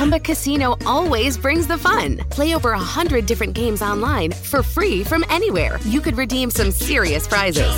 [0.00, 2.16] Chumba Casino always brings the fun.
[2.30, 5.78] Play over a hundred different games online for free from anywhere.
[5.84, 7.68] You could redeem some serious prizes.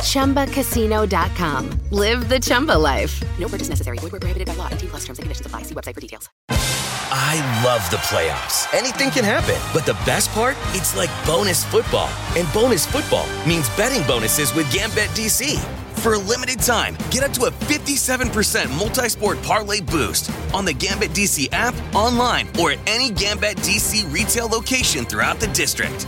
[0.00, 0.46] Chumba.
[0.46, 1.68] ChumbaCasino.com.
[1.90, 3.22] Live the Chumba life.
[3.38, 3.98] No purchase necessary.
[3.98, 4.70] Void where prohibited by law.
[4.70, 5.64] T plus terms and conditions apply.
[5.64, 6.30] See website for details.
[6.48, 8.72] I love the playoffs.
[8.72, 9.60] Anything can happen.
[9.74, 10.56] But the best part?
[10.68, 12.08] It's like bonus football.
[12.34, 15.62] And bonus football means betting bonuses with Gambit DC.
[15.98, 20.72] For a limited time, get up to a 57% multi sport parlay boost on the
[20.72, 26.06] Gambit DC app, online, or at any Gambit DC retail location throughout the district.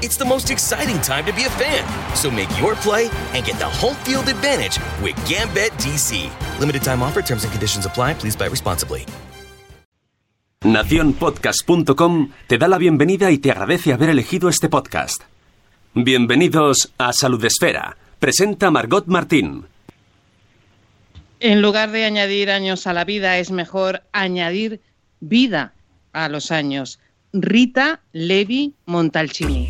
[0.00, 1.84] It's the most exciting time to be a fan.
[2.16, 6.30] So make your play and get the home field advantage with Gambit DC.
[6.58, 8.14] Limited time offer, terms and conditions apply.
[8.14, 9.04] Please buy responsibly.
[10.64, 15.24] Naciónpodcast.com te da la bienvenida y te agradece haber elegido este podcast.
[15.92, 17.96] Bienvenidos a Salud Esfera.
[18.18, 19.66] Presenta Margot Martín.
[21.38, 24.80] En lugar de añadir años a la vida, es mejor añadir
[25.20, 25.74] vida
[26.12, 26.98] a los años.
[27.32, 29.68] Rita Levi Montalcini.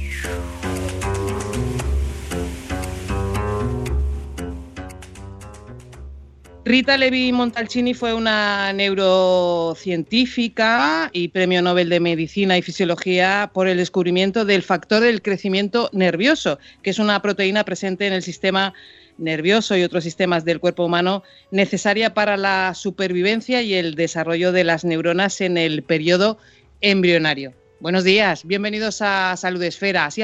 [6.66, 13.76] Rita Levi Montalcini fue una neurocientífica y premio Nobel de Medicina y Fisiología por el
[13.76, 18.74] descubrimiento del factor del crecimiento nervioso, que es una proteína presente en el sistema
[19.16, 24.64] nervioso y otros sistemas del cuerpo humano necesaria para la supervivencia y el desarrollo de
[24.64, 26.36] las neuronas en el periodo
[26.80, 27.54] embrionario.
[27.78, 30.06] Buenos días, bienvenidos a Salud Esfera.
[30.06, 30.22] Así,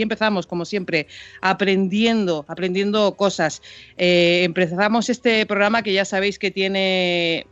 [0.00, 1.06] empezamos, como siempre,
[1.42, 3.60] aprendiendo, aprendiendo cosas.
[3.98, 7.46] Eh, empezamos este programa que ya sabéis que tiene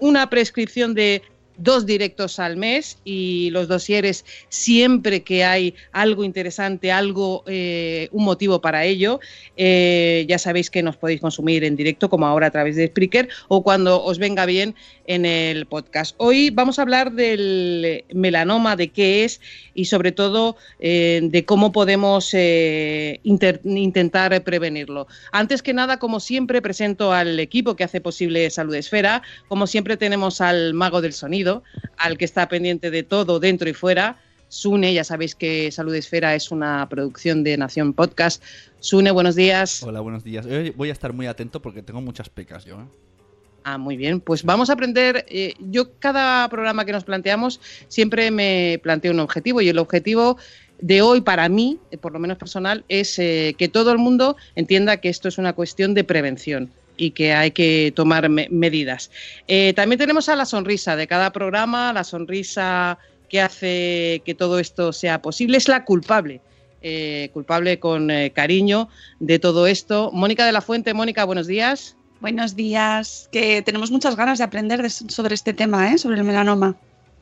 [0.00, 1.22] una prescripción de
[1.56, 8.24] dos directos al mes y los dosieres siempre que hay algo interesante, algo, eh, un
[8.24, 9.20] motivo para ello.
[9.56, 13.28] Eh, ya sabéis que nos podéis consumir en directo, como ahora a través de Spreaker,
[13.48, 14.74] o cuando os venga bien
[15.06, 16.14] en el podcast.
[16.18, 19.40] Hoy vamos a hablar del melanoma, de qué es
[19.74, 22.34] y sobre todo eh, de cómo podemos
[23.24, 25.06] intentar prevenirlo.
[25.32, 29.22] Antes que nada, como siempre, presento al equipo que hace posible Salud Esfera.
[29.48, 31.49] Como siempre tenemos al mago del sonido
[31.96, 34.18] al que está pendiente de todo dentro y fuera.
[34.48, 38.42] Sune, ya sabéis que Salud Esfera es una producción de Nación Podcast.
[38.80, 39.82] Sune, buenos días.
[39.82, 40.46] Hola, buenos días.
[40.74, 42.80] voy a estar muy atento porque tengo muchas pecas yo.
[42.80, 42.84] ¿eh?
[43.62, 44.20] Ah, muy bien.
[44.20, 45.24] Pues vamos a aprender.
[45.28, 50.36] Eh, yo, cada programa que nos planteamos, siempre me planteo un objetivo y el objetivo
[50.80, 54.96] de hoy para mí, eh, por lo menos personal, es que todo el mundo entienda
[54.96, 59.10] que esto es una cuestión de prevención y que hay que tomar medidas.
[59.48, 62.98] Eh, también tenemos a la sonrisa de cada programa, la sonrisa
[63.30, 66.42] que hace que todo esto sea posible, es la culpable.
[66.82, 68.88] Eh, culpable con eh, cariño
[69.18, 70.10] de todo esto.
[70.12, 71.96] Mónica de la Fuente, Mónica, buenos días.
[72.20, 76.76] Buenos días, que tenemos muchas ganas de aprender sobre este tema, sobre el melanoma.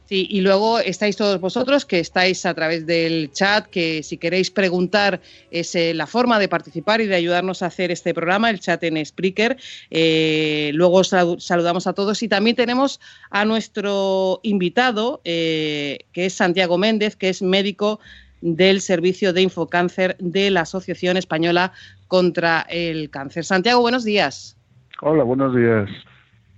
[0.08, 4.50] Sí, y luego estáis todos vosotros que estáis a través del chat, que si queréis
[4.50, 5.20] preguntar
[5.50, 8.82] es eh, la forma de participar y de ayudarnos a hacer este programa, el chat
[8.84, 9.58] en Spreaker.
[9.90, 16.78] Eh, luego saludamos a todos y también tenemos a nuestro invitado, eh, que es Santiago
[16.78, 18.00] Méndez, que es médico
[18.40, 21.72] del Servicio de Infocáncer de la Asociación Española
[22.06, 23.44] contra el Cáncer.
[23.44, 24.56] Santiago, buenos días.
[25.02, 25.90] Hola, buenos días.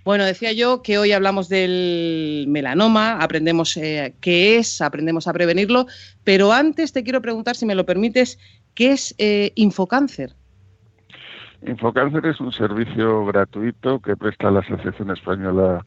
[0.03, 5.85] Bueno, decía yo que hoy hablamos del melanoma, aprendemos eh, qué es, aprendemos a prevenirlo,
[6.23, 8.39] pero antes te quiero preguntar, si me lo permites,
[8.73, 10.35] ¿qué es eh, Infocáncer?
[11.63, 15.85] Infocáncer es un servicio gratuito que presta la Asociación Española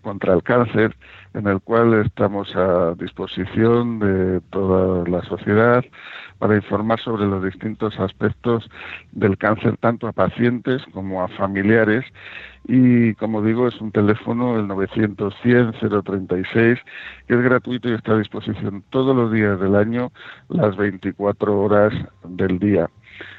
[0.00, 0.96] contra el Cáncer,
[1.32, 5.84] en el cual estamos a disposición de toda la sociedad
[6.38, 8.68] para informar sobre los distintos aspectos
[9.12, 12.04] del cáncer, tanto a pacientes como a familiares.
[12.66, 16.80] Y como digo, es un teléfono, el 900-100-036,
[17.28, 20.10] que es gratuito y está a disposición todos los días del año,
[20.48, 21.94] las 24 horas
[22.24, 22.90] del día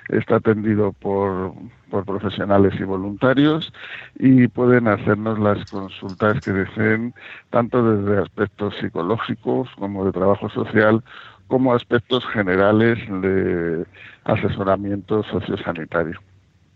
[0.10, 1.54] está atendido por,
[1.90, 3.74] por, profesionales y voluntarios
[4.20, 7.14] y pueden hacernos las consultas que deseen,
[7.50, 11.04] tanto desde aspectos psicológicos como de trabajo social,
[11.48, 13.86] como aspectos generales de
[14.24, 16.20] asesoramiento sociosanitario.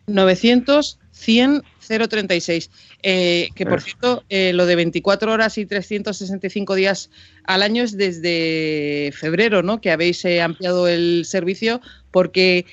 [0.07, 1.63] 900 100
[2.09, 2.69] 036.
[3.03, 7.09] Eh, que por cierto, eh, lo de 24 horas y 365 días
[7.43, 9.81] al año es desde febrero, ¿no?
[9.81, 12.65] Que habéis eh, ampliado el servicio porque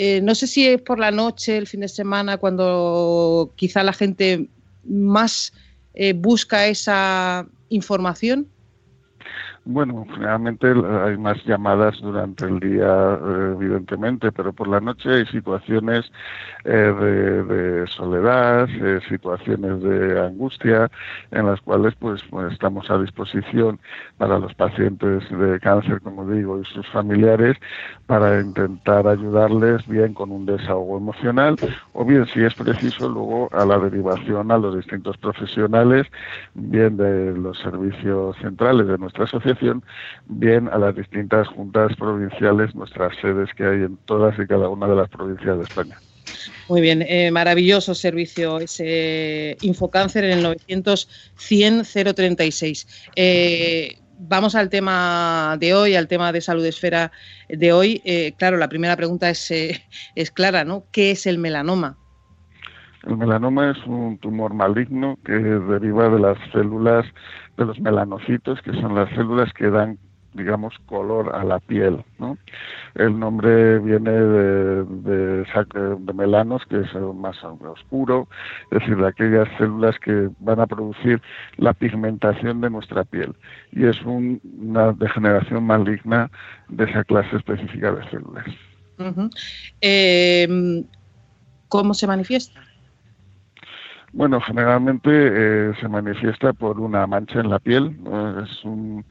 [0.00, 3.92] eh, no sé si es por la noche, el fin de semana, cuando quizá la
[3.92, 4.48] gente
[4.84, 5.52] más
[5.94, 8.46] eh, busca esa información?
[9.70, 15.26] Bueno, generalmente hay más llamadas durante el día, eh, evidentemente, pero por la noche hay
[15.26, 16.10] situaciones
[16.64, 20.90] eh, de, soledad, eh, situaciones de angustia,
[21.32, 23.78] en las cuales pues, pues, estamos a disposición
[24.16, 27.58] para los pacientes de cáncer, como digo, y sus familiares,
[28.06, 31.56] para intentar ayudarles bien con un desahogo emocional,
[31.92, 36.06] o bien, si es preciso, luego a la derivación a los distintos profesionales,
[36.54, 39.26] bien de los servicios centrales de nuestra
[40.26, 44.86] bien a las distintas juntas provinciales, nuestras sedes que hay en todas y cada una
[44.86, 45.98] de las provincias de España.
[46.68, 51.82] Muy bien, eh, maravilloso servicio ese Infocáncer en el 900 100
[52.14, 52.86] 036.
[54.18, 57.12] vamos al tema de hoy, al tema de salud esfera
[57.48, 58.02] de hoy.
[58.04, 59.82] Eh, claro, la primera pregunta es, eh,
[60.14, 60.84] es clara, ¿no?
[60.92, 61.96] ¿Qué es el melanoma?
[63.08, 67.06] El melanoma es un tumor maligno que deriva de las células
[67.56, 69.98] de los melanocitos, que son las células que dan
[70.34, 72.04] digamos, color a la piel.
[72.94, 78.28] El nombre viene de, de, melanos, que es más oscuro,
[78.70, 81.20] es decir, de aquellas células que van a producir
[81.56, 83.34] la pigmentación de nuestra piel.
[83.72, 86.30] Y es una degeneración maligna
[86.68, 88.46] de esa clase específica de células.
[89.80, 90.84] Em,
[91.68, 92.67] ¿Cómo se manifiesta?
[94.12, 97.96] Bueno, generalmente eh, se manifiesta por una mancha en la piel.
[98.42, 99.04] Es un,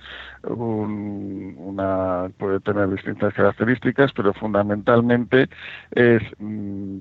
[1.57, 5.49] una puede tener distintas características, pero fundamentalmente
[5.91, 6.97] es mm,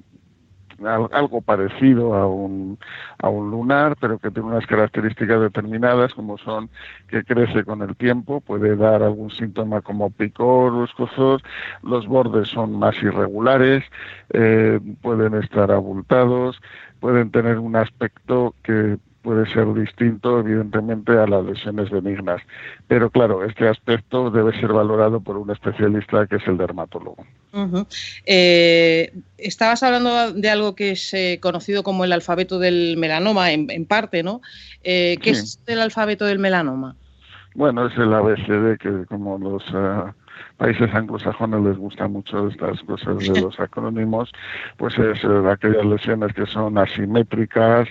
[0.85, 2.79] algo parecido a un,
[3.19, 6.71] a un lunar, pero que tiene unas características determinadas, como son
[7.09, 11.43] que crece con el tiempo, puede dar algún síntoma como picor o escozor,
[11.83, 13.85] los bordes son más irregulares,
[14.33, 16.61] eh, pueden estar abultados,
[17.01, 22.41] pueden tener un aspecto que puede ser distinto, evidentemente, a las lesiones benignas.
[22.87, 27.27] Pero claro, este aspecto debe ser valorado por un especialista que es el dermatólogo.
[28.25, 33.85] Eh, estabas hablando de algo que es eh, conocido como el alfabeto del melanoma, en,
[33.87, 34.43] parte, ¿no?
[34.85, 36.95] Eh, ¿Qué es el alfabeto del melanoma?
[37.57, 39.65] Bueno, es el ABCD, que como los
[40.57, 44.33] países anglosajones les gusta mucho estas cosas de los acrónimos,
[44.77, 47.89] pues es eh, aquellas lesiones que son asimétricas,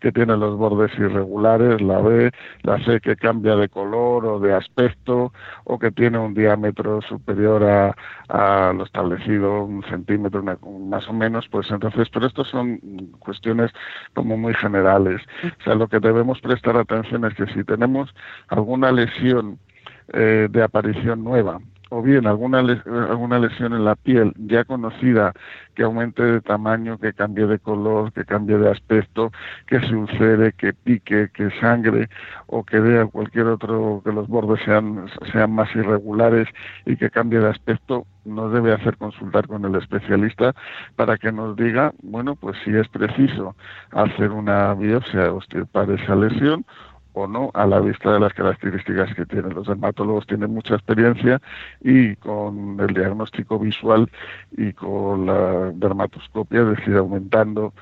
[0.00, 2.30] que tienen los bordes irregulares, la B,
[2.62, 5.32] la C que cambia de color o de aspecto,
[5.64, 11.70] o que tiene un diámetro superior a, lo establecido, un centímetro más o menos, pues
[11.70, 12.78] entonces, pero estos son
[13.18, 13.70] cuestiones
[14.14, 15.22] como muy generales.
[15.60, 18.14] O sea, lo que debemos prestar atención es que si tenemos
[18.48, 19.58] alguna lesión
[20.12, 21.58] eh, de aparición nueva,
[21.90, 25.32] o bien alguna, alguna lesión en la piel ya conocida
[25.74, 29.30] que aumente de tamaño, que cambie de color, que cambie de aspecto,
[29.66, 32.08] que se ulcere, que pique, que sangre
[32.46, 36.48] o que vea cualquier otro, que los bordes sean, sean más irregulares
[36.86, 40.54] y que cambie de aspecto, nos debe hacer consultar con el especialista
[40.96, 43.54] para que nos diga, bueno, pues si es preciso
[43.92, 46.64] hacer una biopsia o estirpar esa lesión
[47.16, 49.54] o no a la vista de las características que tienen.
[49.54, 51.40] Los dermatólogos tienen mucha experiencia
[51.80, 54.10] y con el diagnóstico visual
[54.56, 57.72] y con la dermatoscopia, es decir, aumentando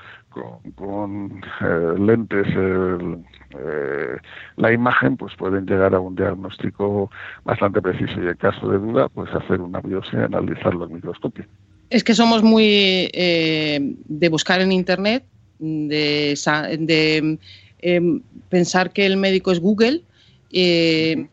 [0.77, 4.17] con, eh, lentes eh,
[4.57, 7.11] la imagen, pues pueden llegar a un diagnóstico
[7.45, 11.45] bastante preciso y en caso de duda, pues hacer una biopsia y analizarlo en microscopio.
[11.91, 15.25] Es que somos muy eh, de buscar en Internet,
[15.59, 16.35] de,
[16.81, 17.39] de
[17.87, 20.05] Em, pensar que el médico es Google.
[20.51, 21.27] Eh,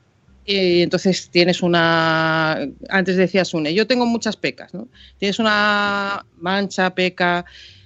[0.46, 4.90] y entonces tienes una, antes decías una, yo tengo muchas pecas, ¿no?
[5.18, 7.46] Tienes una mancha, peca,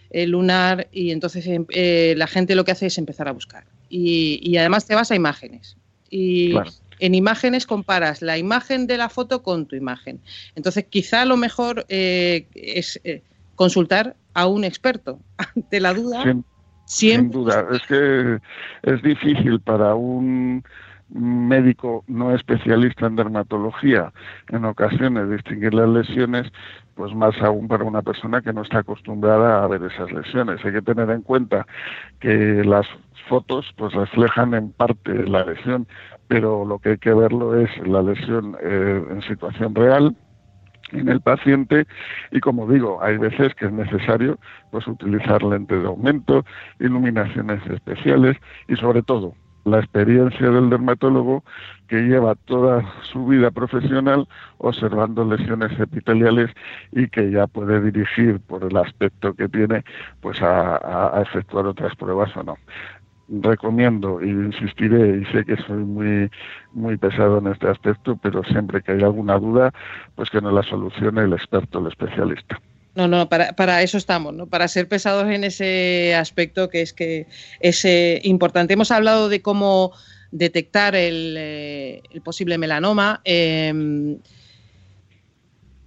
[0.09, 3.65] eh, lunar y entonces em, eh, la gente lo que hace es empezar a buscar.
[3.87, 5.77] Y, además te vas a imágenes.
[6.09, 6.55] Y
[6.99, 10.21] en imágenes comparas la imagen de la foto con tu imagen.
[10.55, 12.99] Entonces quizá lo mejor es
[13.53, 15.19] consultar a un experto
[15.55, 16.43] ante la duda.
[16.85, 18.39] Sin duda, es que
[18.83, 20.63] es difícil para un
[21.09, 24.11] médico no especialista en dermatología
[24.49, 26.51] en ocasiones distinguir las lesiones,
[26.95, 30.63] pues más aún para una persona que no está acostumbrada a ver esas lesiones.
[30.65, 31.65] Hay que tener en cuenta
[32.19, 32.87] que las
[33.27, 35.87] fotos pues reflejan en parte la lesión,
[36.27, 40.15] pero lo que hay que verlo es la lesión eh, en situación real
[40.91, 41.87] en el paciente
[42.31, 44.37] y como digo, hay veces que es necesario
[44.71, 46.45] pues utilizar lentes de aumento,
[46.79, 48.37] iluminaciones especiales
[48.67, 49.33] y sobre todo
[49.65, 51.43] la experiencia del dermatólogo
[51.87, 54.27] que lleva toda su vida profesional
[54.59, 56.51] observando lesiones epiteliales
[56.91, 59.83] y que ya puede dirigir por el aspecto que tiene
[60.21, 62.57] pues a, a efectuar otras pruebas o no.
[63.27, 66.29] Recomiendo y insistiré y sé que soy muy
[66.73, 69.73] muy pesado en este aspecto, pero siempre que haya alguna duda,
[70.15, 72.59] pues que nos la solucione el experto, el especialista.
[72.95, 74.47] No, no, para, para, eso estamos, ¿no?
[74.47, 77.27] Para ser pesados en ese aspecto que es que
[77.59, 78.73] es eh, importante.
[78.73, 79.91] Hemos hablado de cómo
[80.31, 83.21] detectar el, eh, posible melanoma.
[83.25, 84.17] Em,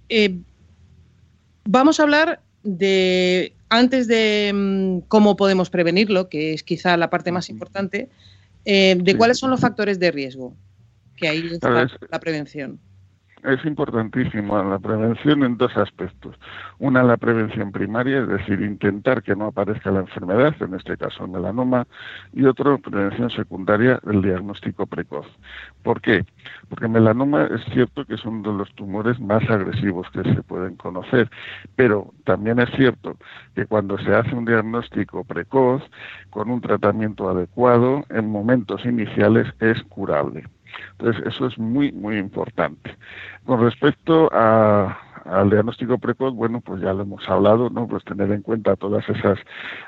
[0.09, 0.37] eh,
[1.65, 7.31] vamos a hablar de, antes de mm, cómo podemos prevenirlo, que es quizá la parte
[7.31, 8.09] más importante,
[8.65, 10.55] eh, de cuáles son los factores de riesgo
[11.15, 11.59] que hay en
[12.09, 12.79] la prevención
[13.43, 16.35] es importantísimo la prevención en dos aspectos.
[16.79, 21.25] Una, la prevención primaria, es decir, intentar que no aparezca la enfermedad, en este caso
[21.25, 21.87] el melanoma,
[22.33, 25.27] y otro, prevención secundaria, el diagnóstico precoz.
[25.83, 26.25] ¿Por qué?
[26.69, 30.43] Porque el melanoma es cierto que es uno de los tumores más agresivos que se
[30.43, 31.29] pueden conocer,
[31.75, 33.17] pero también es cierto
[33.55, 35.81] que cuando se hace un diagnóstico precoz,
[36.29, 40.43] con un tratamiento adecuado, en momentos iniciales es curable.
[40.91, 42.95] Entonces, eso es muy, muy importante.
[43.45, 47.87] Con respecto al diagnóstico precoz, bueno, pues ya lo hemos hablado, ¿no?
[47.87, 49.39] Pues tener en cuenta todas esas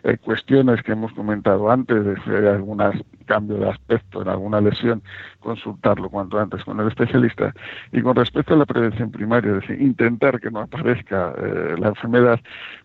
[0.03, 2.81] eh, cuestiones que hemos comentado antes, de si hay algún
[3.25, 5.01] cambio de aspecto en alguna lesión,
[5.39, 7.53] consultarlo cuanto antes con el especialista.
[7.91, 11.89] Y con respecto a la prevención primaria, es decir, intentar que no aparezca eh, la
[11.89, 12.39] enfermedad,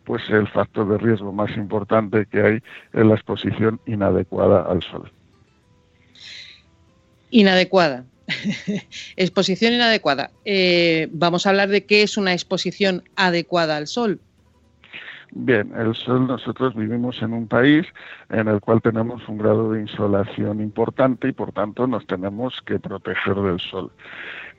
[0.05, 2.63] pues el factor de riesgo más importante que hay
[2.93, 5.11] es la exposición inadecuada al sol.
[7.37, 8.07] Inadecuada.
[9.17, 10.31] exposición inadecuada.
[10.47, 14.21] Eh, vamos a hablar de qué es una exposición adecuada al sol.
[15.33, 17.85] Bien, el sol, nosotros vivimos en un país
[18.31, 22.79] en el cual tenemos un grado de insolación importante y por tanto nos tenemos que
[22.79, 23.93] proteger del sol.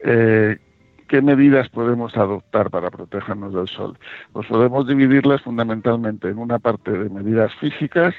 [0.03, 0.60] Eh,
[1.07, 3.98] ¿Qué medidas podemos adoptar para protegernos del sol?
[4.34, 8.13] Pues podemos dividirlas fundamentalmente en una parte de medidas físicas,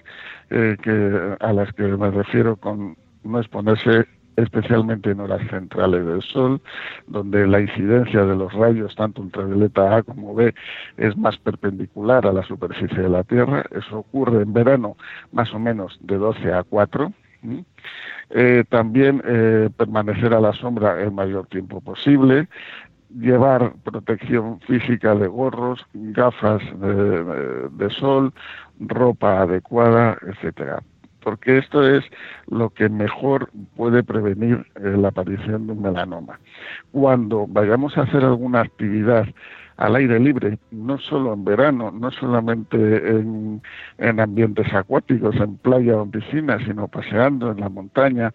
[0.50, 6.22] eh, que, a las que me refiero con no exponerse especialmente en horas centrales del
[6.22, 6.60] Sol,
[7.06, 10.54] donde la incidencia de los rayos, tanto ultravioleta A como B,
[10.96, 13.64] es más perpendicular a la superficie de la Tierra.
[13.72, 14.96] Eso ocurre en verano
[15.32, 17.12] más o menos de 12 a 4.
[18.30, 22.48] Eh, también eh, permanecer a la sombra el mayor tiempo posible,
[23.18, 28.34] llevar protección física de gorros, gafas de sol,
[28.78, 30.82] ropa adecuada, etcétera
[31.28, 32.02] porque esto es
[32.46, 36.40] lo que mejor puede prevenir eh, la aparición de un melanoma.
[36.90, 39.26] Cuando vayamos a hacer alguna actividad
[39.76, 43.60] al aire libre, no solo en verano, no solamente en,
[43.98, 48.32] en ambientes acuáticos, en playa o en piscina, sino paseando en la montaña,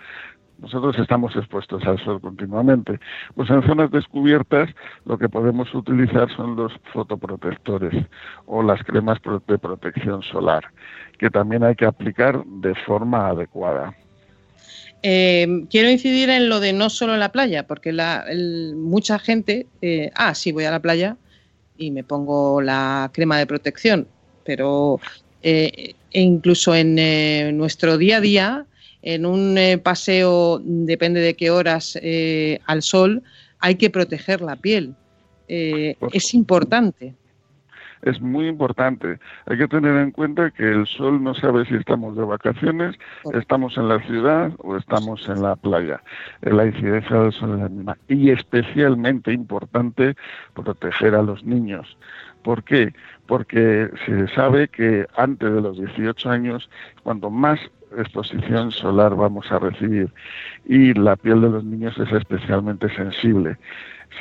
[0.63, 3.00] nosotros estamos expuestos al sol continuamente.
[3.35, 4.69] Pues en zonas descubiertas
[5.05, 8.05] lo que podemos utilizar son los fotoprotectores
[8.45, 10.63] o las cremas de protección solar,
[11.17, 13.96] que también hay que aplicar de forma adecuada.
[15.01, 18.25] Eh, quiero incidir en lo de no solo en la playa, porque la,
[18.75, 21.17] mucha gente, eh, ah, sí, voy a la playa
[21.77, 24.08] y me pongo la crema de protección,
[24.46, 25.00] pero
[25.41, 28.65] eh, e incluso en nuestro día a día
[29.03, 33.22] en un eh, paseo, depende de qué horas, eh, al sol,
[33.60, 34.96] hay que proteger la piel.
[35.48, 37.13] Eh, es importante.
[38.03, 39.17] Es muy importante.
[39.45, 42.95] Hay que tener en cuenta que el sol no sabe si estamos de vacaciones,
[43.33, 46.01] estamos en la ciudad o estamos en la playa.
[46.41, 47.98] La incidencia del sol es la misma.
[48.10, 50.15] Y especialmente importante
[50.53, 51.98] proteger a los niños.
[52.43, 52.93] ¿Por qué?
[53.25, 56.69] Porque se sabe que antes de los 18 años,
[57.03, 57.59] cuando más
[57.97, 60.12] exposición solar vamos a recibir
[60.65, 63.57] y la piel de los niños es especialmente sensible.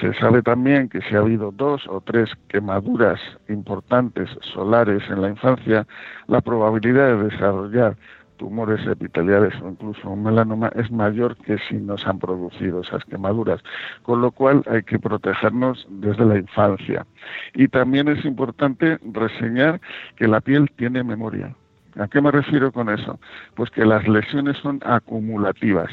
[0.01, 5.29] Se sabe también que si ha habido dos o tres quemaduras importantes solares en la
[5.29, 5.87] infancia,
[6.29, 7.97] la probabilidad de desarrollar
[8.43, 13.05] tumores epiteliales o incluso un melanoma es mayor que si no se han producido esas
[13.05, 13.61] quemaduras,
[14.03, 17.07] con lo cual hay que protegernos desde la infancia.
[17.55, 19.81] Y también es importante reseñar
[20.17, 21.55] que la piel tiene memoria.
[22.01, 23.21] ¿A qué me refiero con eso?
[23.55, 25.91] Pues que las lesiones son acumulativas.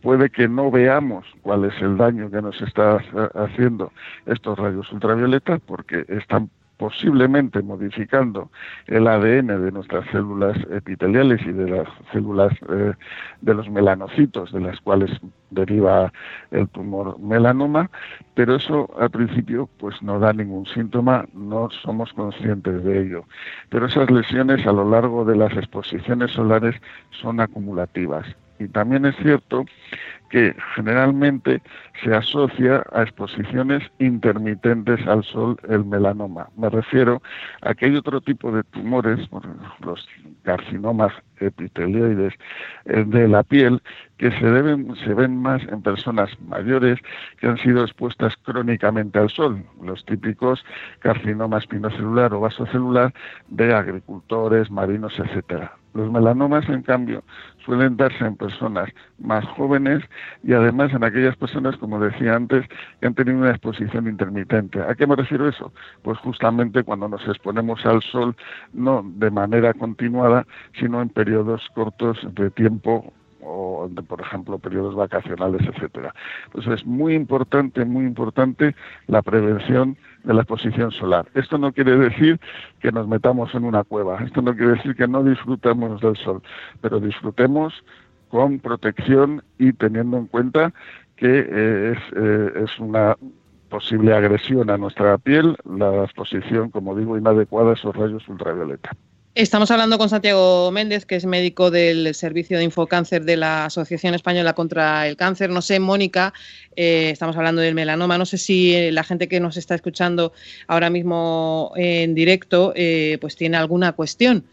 [0.00, 2.98] Puede que no veamos cuál es el daño que nos está
[3.34, 3.92] haciendo
[4.24, 6.48] estos rayos ultravioletas porque están
[6.80, 8.50] posiblemente modificando
[8.86, 12.94] el ADN de nuestras células epiteliales y de las células eh,
[13.42, 15.10] de los melanocitos de las cuales
[15.50, 16.10] deriva
[16.50, 17.90] el tumor melanoma,
[18.32, 23.24] pero eso al principio pues no da ningún síntoma, no somos conscientes de ello.
[23.68, 26.76] Pero esas lesiones a lo largo de las exposiciones solares
[27.10, 28.26] son acumulativas.
[28.58, 29.66] Y también es cierto
[30.30, 31.60] que generalmente
[32.02, 36.48] se asocia a exposiciones intermitentes al sol el melanoma.
[36.56, 37.20] Me refiero
[37.62, 39.28] a que hay otro tipo de tumores,
[39.80, 40.08] los
[40.44, 42.34] carcinomas epitelioides
[42.86, 43.82] eh, de la piel,
[44.18, 46.98] que se, deben, ven más en personas mayores
[47.38, 50.64] que han sido expuestas crónicamente al sol, los típicos
[51.00, 53.12] carcinomas espinocelular o vasocelular
[53.48, 55.79] de agricultores, marinos, etcétera.
[55.92, 57.24] Los melanomas, en cambio,
[57.64, 60.02] suelen darse en personas más jóvenes
[60.42, 62.66] y además en aquellas personas, como decía antes,
[63.00, 64.80] que han tenido una exposición intermitente.
[64.80, 65.72] ¿A qué me refiero eso?
[66.02, 68.36] Pues justamente cuando nos exponemos al sol,
[68.72, 70.46] no de manera continuada,
[70.78, 73.12] sino en periodos cortos de tiempo
[73.88, 76.14] por ejemplo periodos vacacionales, etcétera.
[76.52, 78.74] Pues es muy importante, muy importante
[79.06, 81.26] la prevención de la exposición solar.
[81.34, 82.40] Esto no quiere decir
[82.80, 86.42] que nos metamos en una cueva, esto no quiere decir que no disfrutemos del sol,
[86.80, 87.84] pero disfrutemos
[88.28, 90.72] con protección y teniendo en cuenta
[91.16, 93.16] que eh, eh, es una
[93.68, 98.90] posible agresión a nuestra piel la exposición, como digo, inadecuada a esos rayos ultravioleta.
[99.36, 104.14] Estamos hablando con Santiago Méndez, que es médico del Servicio de Infocáncer de la Asociación
[104.14, 105.50] Española contra el Cáncer.
[105.50, 106.34] No sé, Mónica,
[106.74, 108.18] eh, estamos hablando del melanoma.
[108.18, 110.32] No sé si eh, la gente que nos está escuchando
[110.66, 114.44] ahora mismo en directo, eh, pues tiene alguna cuestión.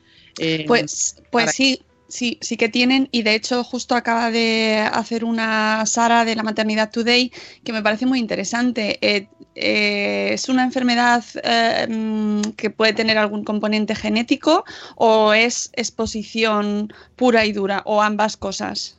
[0.67, 1.81] pues, pues sí.
[2.07, 6.43] Sí, sí que tienen y de hecho justo acaba de hacer una Sara de la
[6.43, 7.31] Maternidad Today
[7.65, 8.97] que me parece muy interesante.
[9.01, 14.63] Eh, eh, ¿Es una enfermedad eh, mm, que puede tener algún componente genético
[14.95, 18.97] o es exposición pura y dura o ambas cosas?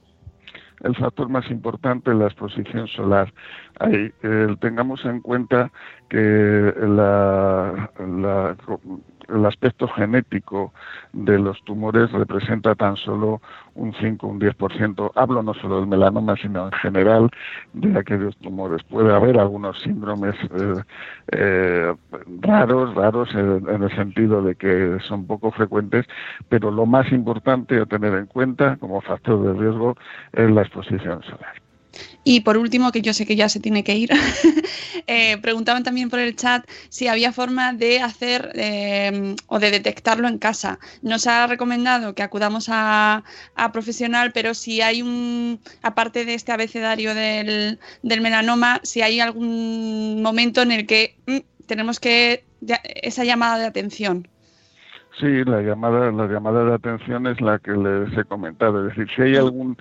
[0.84, 3.32] El factor más importante es la exposición solar.
[4.60, 5.72] Tengamos en cuenta
[6.08, 8.56] que la, la
[9.28, 10.73] el aspecto genético
[11.12, 13.40] de los tumores representa tan solo
[13.75, 15.12] un 5, un 10%.
[15.14, 17.30] Hablo no solo del melanoma, sino en general
[17.73, 18.82] de aquellos tumores.
[18.85, 20.82] Puede haber algunos síndromes eh,
[21.32, 21.94] eh,
[22.40, 26.06] raros, raros en, en, el sentido de que son poco frecuentes,
[26.49, 29.97] pero lo más importante a tener en cuenta como factor de riesgo
[30.32, 31.67] es la exposición solar.
[32.25, 34.11] Y por último, que yo sé que ya se tiene que ir,
[35.07, 40.28] eh, preguntaban también por el chat si había forma de hacer eh, o de detectarlo
[40.28, 40.78] en casa.
[41.02, 43.25] Nos ha recomendado que acudamos a,
[43.73, 50.62] profesional, pero si hay un, aparte de este abecedario del, melanoma, si hay algún momento
[50.62, 52.45] en el que mm, tenemos que,
[53.02, 54.28] esa llamada de atención.
[55.19, 58.87] Sí, la llamada, la llamada de atención es la que les he comentado.
[58.87, 59.76] Es decir, si hay algún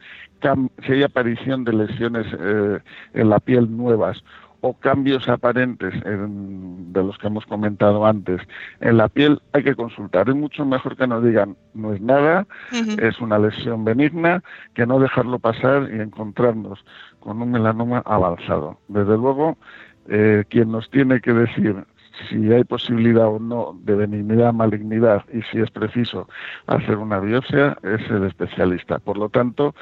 [0.86, 2.80] si hay aparición de lesiones eh,
[3.14, 4.24] en la piel nuevas
[4.62, 8.42] o cambios aparentes de los que hemos comentado antes
[8.80, 10.30] en la piel, hay que consultar.
[10.30, 12.48] Es mucho mejor que nos digan, no es nada,
[13.00, 14.42] es una lesión benigna,
[14.74, 16.84] que no dejarlo pasar y encontrarnos
[17.20, 18.80] con un melanoma avanzado.
[18.88, 19.58] Desde luego,
[20.10, 21.86] eh, quien nos tiene que decir
[22.30, 26.28] si hay posibilidad o no de benignidad, malignidad y si es preciso
[26.68, 29.00] hacer una biopsia es el especialista.
[29.00, 29.76] Por lo tanto,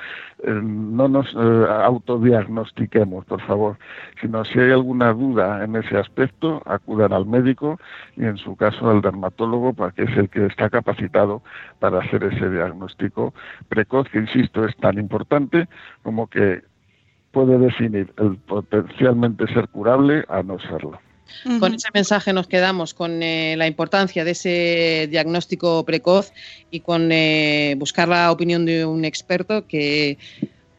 [0.44, 3.78] eh, no nos eh, autodiagnostiquemos, por favor,
[4.22, 7.80] sino si hay alguna duda en ese aspecto, acudan al médico
[8.16, 11.42] y en su caso al dermatólogo, para que es el que está capacitado
[11.80, 13.34] para hacer ese diagnóstico
[13.70, 15.68] precoz, que insisto es tan importante
[16.04, 16.64] como que
[17.32, 21.00] puede definir el potencialmente ser curable a no serlo.
[21.60, 26.32] Con ese mensaje nos quedamos, con eh, la importancia de ese diagnóstico precoz
[26.72, 30.18] y con eh, buscar la opinión de un experto que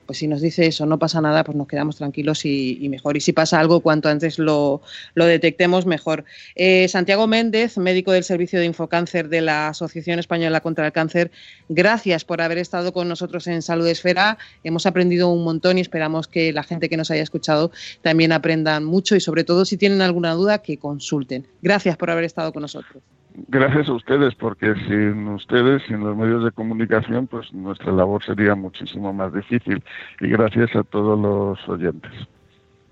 [0.07, 3.17] pues si nos dice eso, no pasa nada, pues nos quedamos tranquilos y, mejor.
[3.17, 4.81] Y si pasa algo, cuanto antes lo,
[5.15, 6.25] detectemos, mejor.
[6.55, 11.31] Eh, Santiago Méndez, médico del Servicio de Infocáncer de la Asociación Española contra el Cáncer,
[11.69, 14.39] gracias por haber estado con nosotros en Salud Esfera.
[14.65, 18.85] Hemos aprendido un montón y esperamos que la gente que nos haya escuchado también aprendan
[18.85, 21.47] mucho y sobre todo si tienen alguna duda, que consulten.
[21.63, 23.03] Gracias por haber estado con nosotros
[23.49, 28.55] gracias a ustedes, porque sin ustedes, sin los medios de comunicación, pues nuestra labor sería
[28.55, 29.83] muchísimo más difícil.
[30.21, 32.13] Y gracias a todos los oyentes.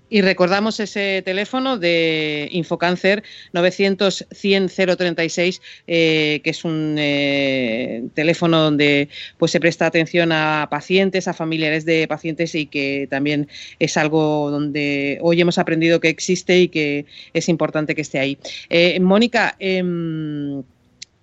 [0.09, 9.09] Y recordamos ese teléfono de Infocáncer 900 100 036, que es un eh, teléfono donde
[9.37, 13.47] pues se presta atención a pacientes, a familiares de pacientes y que también
[13.79, 18.37] es algo donde hoy hemos aprendido que existe y que es importante que esté ahí.
[18.69, 20.63] Eh, Mónica, em,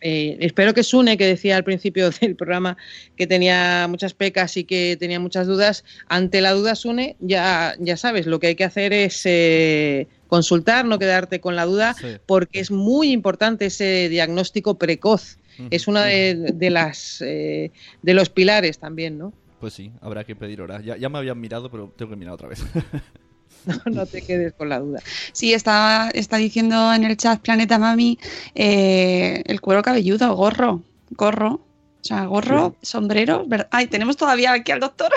[0.03, 2.77] eh, espero que Sune, que decía al principio del programa
[3.17, 7.97] que tenía muchas pecas y que tenía muchas dudas, ante la duda Sune, ya, ya
[7.97, 11.95] sabes, lo que hay que hacer es eh, consultar, no quedarte con la duda,
[12.27, 15.39] porque es muy importante ese diagnóstico precoz.
[15.71, 19.33] Es uno de, las, eh, de los pilares también, ¿no?
[19.61, 20.81] Pues sí, habrá que pedir hora.
[20.81, 22.65] Ya, ya me habían mirado, pero tengo que mirar otra vez.
[23.87, 25.01] No, no te quedes con la duda.
[25.33, 28.19] Sí, está, está diciendo en el chat Planeta Mami
[28.55, 31.61] eh, el cuero cabelludo, gorro, gorro.
[32.03, 33.45] O sea, gorro, sombrero.
[33.47, 33.69] ¿verdad?
[33.71, 35.13] Ay, tenemos todavía aquí al doctor.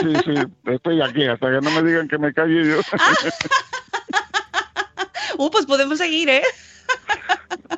[0.00, 2.80] Sí, sí, estoy aquí, hasta que no me digan que me calle yo.
[5.38, 6.42] Uh, pues podemos seguir, ¿eh?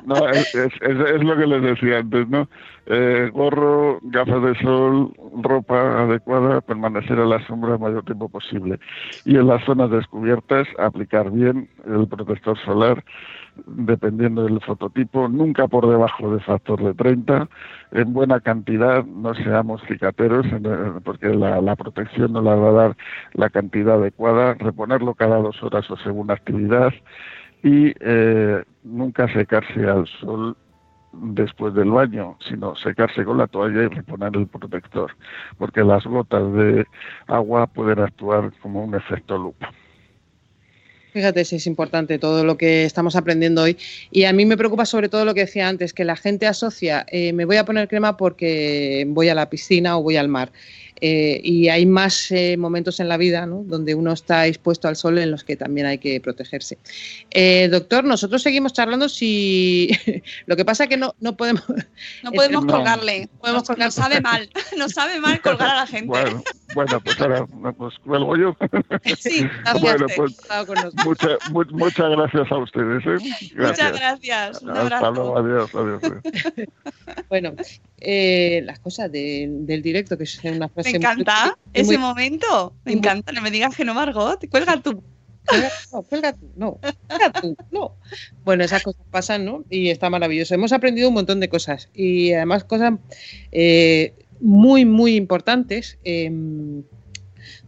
[0.05, 2.47] No, es, lo que les decía antes, ¿no?
[2.85, 8.79] Eh, gorro, gafas de sol, ropa adecuada, permanecer a la sombra el mayor tiempo posible.
[9.25, 13.03] Y en las zonas descubiertas, aplicar bien el protector solar,
[13.67, 17.47] dependiendo del fototipo, nunca por debajo de factor de 30,
[17.91, 20.45] en buena cantidad, no seamos cicateros,
[21.03, 22.97] porque la, la protección no la va a dar
[23.33, 26.93] la cantidad adecuada, reponerlo cada dos horas o según actividad,
[27.63, 30.55] y eh, nunca secarse al sol
[31.11, 35.11] después del baño, sino secarse con la toalla y reponer el protector,
[35.57, 36.85] porque las gotas de
[37.27, 39.71] agua pueden actuar como un efecto lupa.
[41.11, 43.77] Fíjate si es importante todo lo que estamos aprendiendo hoy.
[44.11, 47.05] Y a mí me preocupa sobre todo lo que decía antes, que la gente asocia,
[47.09, 50.51] eh, me voy a poner crema porque voy a la piscina o voy al mar.
[51.01, 53.63] Eh, y hay más eh, momentos en la vida ¿no?
[53.65, 56.77] donde uno está expuesto al sol en los que también hay que protegerse.
[57.31, 59.89] Eh, doctor, nosotros seguimos charlando si
[60.45, 61.63] lo que pasa es que no, no podemos...
[62.23, 62.73] No podemos No.
[62.73, 63.29] colgarle.
[63.39, 63.87] Podemos nos, colgar.
[63.87, 64.49] nos sabe mal.
[64.77, 66.07] Nos sabe mal colgar a la gente.
[66.07, 66.43] Bueno,
[66.75, 67.45] bueno, pues ahora
[67.77, 68.57] pues cuelgo yo.
[69.17, 69.81] Sí, gracias.
[69.81, 70.35] Bueno, pues
[71.05, 73.03] mucha- mu- muchas gracias a ustedes.
[73.05, 73.51] ¿eh?
[73.57, 74.61] Muchas gracias.
[74.61, 75.11] Un Hasta abrazo.
[75.11, 76.03] luego, adiós, adiós.
[76.03, 76.67] adiós.
[77.29, 77.53] Bueno,
[77.99, 81.97] eh, las cosas de- del directo, que es una frase Me encanta muy- ese muy-
[81.97, 82.73] momento.
[82.85, 83.31] Me muy- encanta.
[83.31, 84.39] No me digas que no, Margot.
[84.49, 85.03] Cuelga tú.
[85.91, 87.95] No, cuelga tú, no, cuelga tú, no.
[88.45, 89.63] Bueno, esas cosas pasan, ¿no?
[89.69, 90.53] Y está maravilloso.
[90.53, 92.93] Hemos aprendido un montón de cosas y además cosas
[93.51, 96.83] eh, muy, muy importantes em,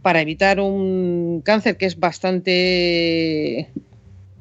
[0.00, 3.68] para evitar un cáncer que es bastante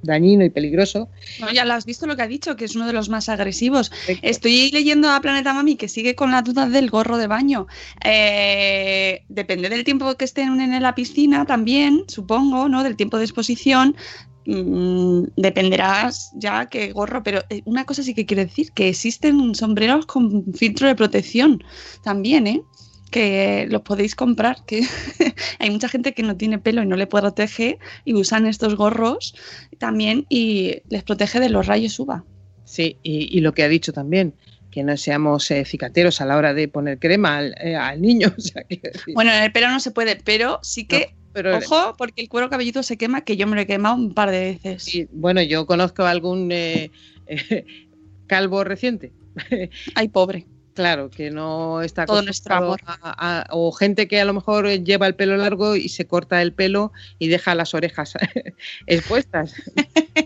[0.02, 1.10] dañino y peligroso.
[1.40, 3.30] No, ya lo has visto lo que ha dicho, que es uno de los más
[3.30, 3.92] agresivos.
[4.22, 7.68] Estoy leyendo a Planeta Mami que sigue con la duda del gorro de baño.
[8.04, 12.84] Eh, depende del tiempo que estén en la piscina también, supongo, ¿no?
[12.84, 13.96] Del tiempo de exposición.
[14.46, 19.54] mm, dependerás ya qué gorro, pero eh, una cosa sí que quiero decir, que existen
[19.54, 21.64] sombreros con filtro de protección
[22.04, 22.64] también, ¿eh?
[23.12, 24.82] Que los podéis comprar, que
[25.60, 29.36] hay mucha gente que no tiene pelo y no le protege y usan estos gorros
[29.78, 32.24] también y les protege de los rayos UVA.
[32.64, 34.34] Sí, y, y lo que ha dicho también,
[34.72, 38.34] que no seamos eh, cicateros a la hora de poner crema al, eh, al niño.
[38.38, 38.64] O sea,
[39.14, 42.50] Bueno, en el pelo no se puede, pero sí que, pero ojo, porque el cuero
[42.50, 44.84] cabelludo se quema, que yo me lo he quemado un par de veces.
[44.84, 46.92] sí, bueno, yo conozco algún eh,
[47.28, 47.66] eh,
[48.28, 49.12] calvo reciente.
[49.96, 50.46] Ay, pobre.
[50.82, 54.68] Claro, que no está Todo nuestro acostumbrado a- a- o gente que a lo mejor
[54.68, 58.14] lleva el pelo largo y se corta el pelo y deja las orejas
[58.88, 59.54] expuestas.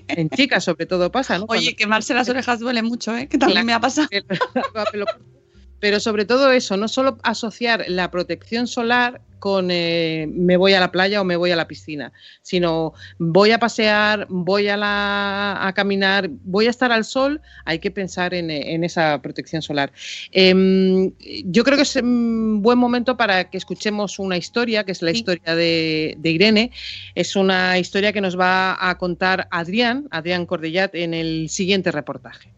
[0.08, 1.46] en chicas sobre todo pasa, ¿no?
[1.50, 3.28] Oye, quemarse las orejas duele mucho, ¿eh?
[3.28, 4.08] Que también me ha pasado.
[5.80, 10.80] Pero sobre todo eso, no solo asociar la protección solar con eh, me voy a
[10.80, 12.12] la playa o me voy a la piscina,
[12.42, 17.78] sino voy a pasear, voy a, la, a caminar, voy a estar al sol, hay
[17.78, 19.92] que pensar en, eh, en esa protección solar.
[20.32, 21.12] Em,
[21.44, 25.12] yo creo que es un buen momento para que escuchemos una historia, que es la
[25.12, 25.18] Sí.
[25.18, 26.72] historia de, de Irene.
[27.14, 32.52] Es una historia que nos va a contar Adrián, Adrián Cordellat, en el siguiente reportaje.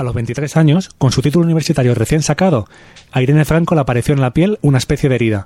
[0.00, 2.66] A los 23 años, con su título universitario recién sacado,
[3.12, 5.44] a Irene Franco le apareció en la piel una especie de herida.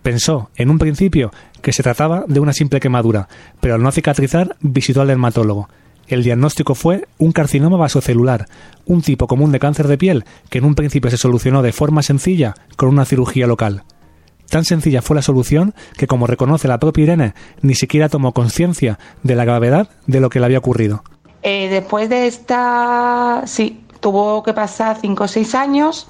[0.00, 3.26] Pensó, en un principio, que se trataba de una simple quemadura,
[3.58, 5.68] pero al no cicatrizar, visitó al dermatólogo.
[6.06, 8.46] El diagnóstico fue un carcinoma vasocelular,
[8.84, 12.04] un tipo común de cáncer de piel que en un principio se solucionó de forma
[12.04, 13.82] sencilla con una cirugía local.
[14.48, 19.00] Tan sencilla fue la solución que, como reconoce la propia Irene, ni siquiera tomó conciencia
[19.24, 21.02] de la gravedad de lo que le había ocurrido.
[21.42, 26.08] Eh, después de esta, sí, tuvo que pasar cinco o seis años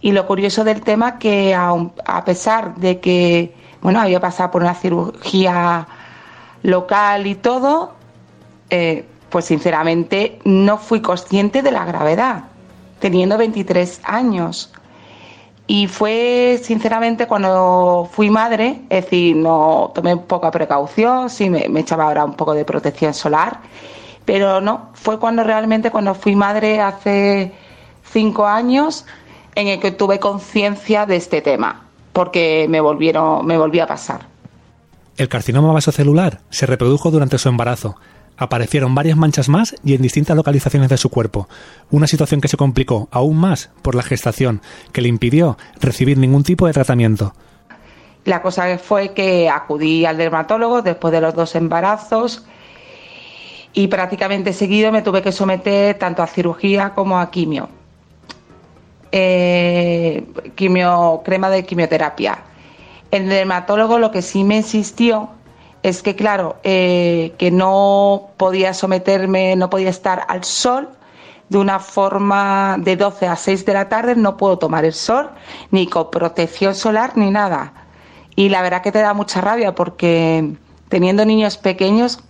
[0.00, 4.62] y lo curioso del tema que aun- a pesar de que, bueno, había pasado por
[4.62, 5.86] una cirugía
[6.62, 7.92] local y todo,
[8.70, 12.44] eh, pues sinceramente no fui consciente de la gravedad,
[13.00, 14.72] teniendo 23 años.
[15.66, 22.04] Y fue sinceramente cuando fui madre, es decir, no tomé poca precaución, sí me echaba
[22.04, 23.60] ahora un poco de protección solar,
[24.24, 27.52] pero no, fue cuando realmente cuando fui madre hace
[28.12, 29.04] cinco años
[29.54, 34.26] en el que tuve conciencia de este tema, porque me volvieron, me volví a pasar.
[35.16, 37.96] El carcinoma vasocelular se reprodujo durante su embarazo.
[38.38, 41.48] Aparecieron varias manchas más y en distintas localizaciones de su cuerpo,
[41.90, 46.42] una situación que se complicó aún más por la gestación, que le impidió recibir ningún
[46.42, 47.34] tipo de tratamiento.
[48.24, 52.46] La cosa fue que acudí al dermatólogo después de los dos embarazos
[53.72, 57.68] y prácticamente seguido me tuve que someter tanto a cirugía como a quimio.
[59.10, 62.38] Eh, quimio crema de quimioterapia.
[63.10, 65.30] El dermatólogo lo que sí me insistió
[65.82, 70.88] es que, claro, eh, que no podía someterme, no podía estar al sol
[71.48, 75.30] de una forma de 12 a 6 de la tarde, no puedo tomar el sol,
[75.70, 77.74] ni con protección solar, ni nada.
[78.36, 80.54] Y la verdad que te da mucha rabia porque
[80.88, 82.20] teniendo niños pequeños,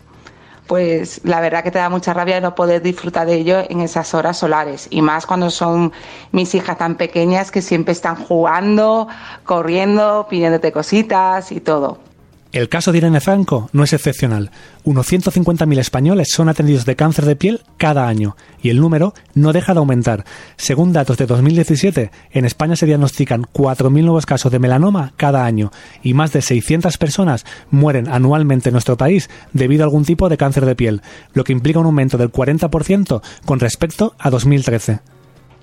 [0.66, 4.14] pues la verdad que te da mucha rabia no poder disfrutar de ello en esas
[4.14, 4.86] horas solares.
[4.90, 5.92] Y más cuando son
[6.30, 9.08] mis hijas tan pequeñas que siempre están jugando,
[9.44, 12.11] corriendo, pidiéndote cositas y todo.
[12.52, 14.50] El caso de Irene Franco no es excepcional.
[14.84, 19.54] Unos 150.000 españoles son atendidos de cáncer de piel cada año y el número no
[19.54, 20.26] deja de aumentar.
[20.58, 25.72] Según datos de 2017, en España se diagnostican 4.000 nuevos casos de melanoma cada año
[26.02, 30.36] y más de 600 personas mueren anualmente en nuestro país debido a algún tipo de
[30.36, 31.00] cáncer de piel,
[31.32, 35.00] lo que implica un aumento del 40% con respecto a 2013.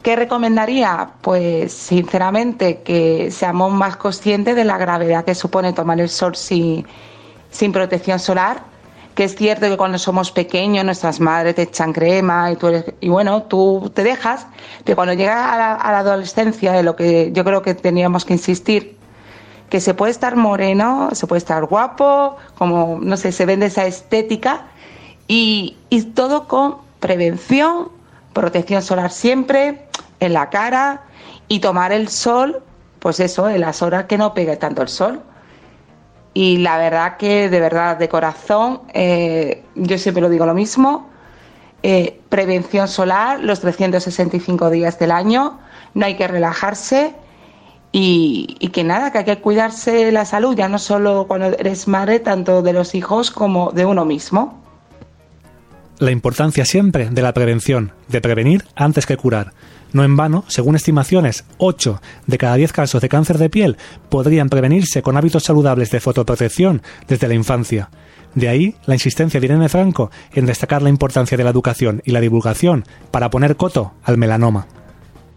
[0.02, 1.10] ¿Qué recomendaría?
[1.22, 6.86] Pues sinceramente que seamos más conscientes de la gravedad que supone tomar el sol sin,
[7.52, 8.64] sin protección solar,
[9.14, 13.10] que es cierto que cuando somos pequeños nuestras madres te echan crema y, tú y
[13.10, 14.48] bueno, tú te dejas,
[14.86, 18.24] pero cuando llega a la, a la adolescencia, de lo que yo creo que teníamos
[18.24, 18.98] que insistir,
[19.70, 23.86] que se puede estar moreno, se puede estar guapo, como, no sé, se vende esa
[23.86, 24.68] estética
[25.28, 27.90] y, y todo con prevención,
[28.40, 29.88] protección solar siempre,
[30.22, 31.02] en la cara
[31.50, 32.64] y tomar el sol,
[33.00, 35.22] pues eso, en las horas que no pegue tanto el sol.
[36.34, 41.10] Y la verdad que, de verdad, de corazón, eh, yo siempre lo digo lo mismo,
[41.84, 45.60] eh, prevención solar los 365 días del año,
[45.94, 47.14] no hay que relajarse
[47.92, 51.90] y, y, que nada, que hay que cuidarse la salud, ya no solo cuando eres
[51.90, 54.69] madre, tanto de los hijos como de uno mismo.
[56.00, 59.52] La importancia siempre de la prevención, de prevenir antes que curar.
[59.92, 63.76] No en vano, según estimaciones, 8 de cada 10 casos de cáncer de piel
[64.08, 67.90] podrían prevenirse con hábitos saludables de fotoprotección desde la infancia.
[68.34, 72.12] De ahí la insistencia de Irene Franco en destacar la importancia de la educación y
[72.12, 74.68] la divulgación para poner coto al melanoma.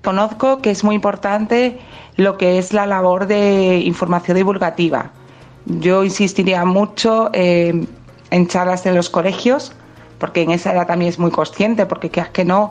[0.05, 1.81] Conozco que es muy importante
[2.17, 5.11] lo que es la labor de información divulgativa.
[5.67, 7.85] Yo insistiría mucho eh,
[8.31, 9.73] en charlas en los colegios,
[10.23, 12.71] porque en esa edad también es muy consciente, porque que que no,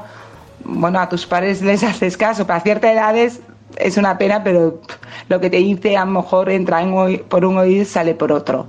[0.64, 3.42] bueno, a tus padres les haces caso, para ciertas edades
[3.76, 4.80] es una pena, pero
[5.28, 6.82] lo que te dice a lo mejor entra
[7.28, 8.68] por un oído y sale por otro.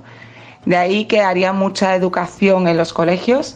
[0.65, 3.55] De ahí que haría mucha educación en los colegios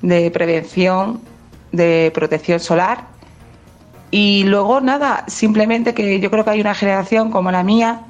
[0.00, 1.20] de prevención,
[1.72, 3.04] de protección solar.
[4.10, 8.00] Y luego nada, simplemente que yo creo que hay una generación como la mía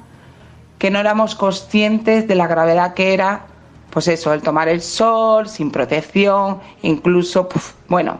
[0.79, 3.47] que no éramos conscientes de la gravedad que era,
[3.95, 7.47] pues eso, el tomar el sol sin protección, incluso,
[7.87, 8.17] bueno,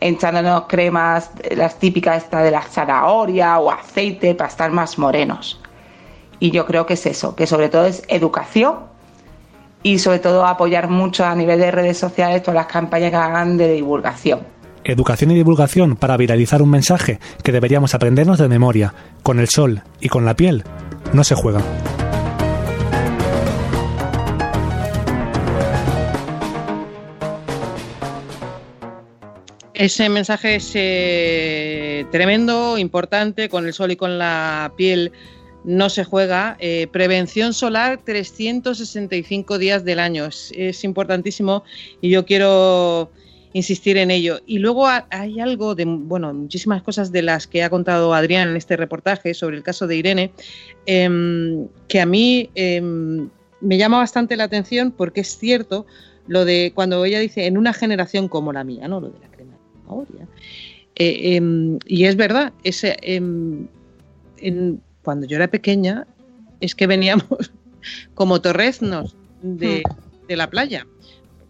[0.00, 5.60] echándonos cremas, las típicas esta de la zanahoria o aceite para estar más morenos.
[6.40, 8.74] Y yo creo que es eso, que sobre todo es educación
[9.84, 13.56] y sobre todo apoyar mucho a nivel de redes sociales todas las campañas que hagan
[13.56, 14.40] de divulgación.
[14.82, 18.92] Educación y divulgación para viralizar un mensaje que deberíamos aprendernos de memoria.
[19.22, 20.64] Con el sol y con la piel
[21.12, 21.60] no se juega.
[29.84, 35.12] Ese mensaje es eh, tremendo, importante, con el sol y con la piel
[35.62, 36.56] no se juega.
[36.58, 40.24] Eh, prevención solar 365 días del año.
[40.24, 41.64] Es, importantísimo
[42.00, 43.10] y yo quiero
[43.52, 44.40] insistir en ello.
[44.46, 48.56] Y luego hay algo de, bueno, muchísimas cosas de las que ha contado Adrián en
[48.56, 50.32] este reportaje sobre el caso de Irene,
[50.86, 53.28] eh, que a mí em,
[53.60, 55.84] me llama bastante la atención porque es cierto
[56.26, 58.98] lo de cuando ella dice en una generación como la mía, ¿no?
[58.98, 59.33] Lo de la
[60.96, 63.68] Eh, eh, y es verdad, ese, en,
[65.02, 66.06] cuando yo era pequeña,
[66.60, 67.52] es que veníamos
[68.14, 69.82] como torreznos de,
[70.28, 70.86] de, la playa.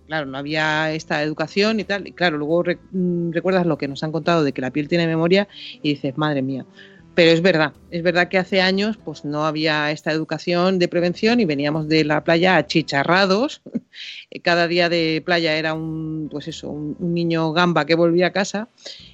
[0.07, 2.07] Claro, no había esta educación y tal.
[2.07, 2.79] Y claro, luego re,
[3.31, 5.49] recuerdas lo que nos han contado de que la piel tiene memoria
[5.83, 6.67] y dices, madre mía.
[7.15, 11.39] Pero es verdad, es verdad que hace años pues no había esta educación de prevención
[11.39, 13.63] y veníamos de la playa achicharrados.
[14.43, 18.69] Cada día de playa era un, pues eso, un, niño gamba que volvía a casa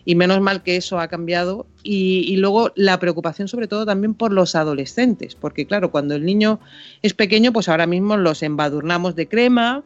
[0.07, 1.67] y menos mal que eso ha cambiado.
[1.83, 6.59] Y, luego la preocupación sobre todo también por los adolescentes, porque claro, cuando el niño
[7.03, 9.85] es pequeño, pues ahora mismo los embadurnamos de crema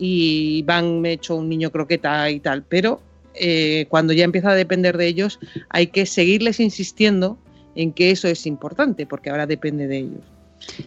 [0.00, 3.00] y van, hecho un niño croqueta y tal, pero
[3.34, 7.38] eh, cuando ya empieza a depender de ellos, hay que seguirles insistiendo
[7.74, 10.22] en que eso es importante, porque ahora depende de ellos.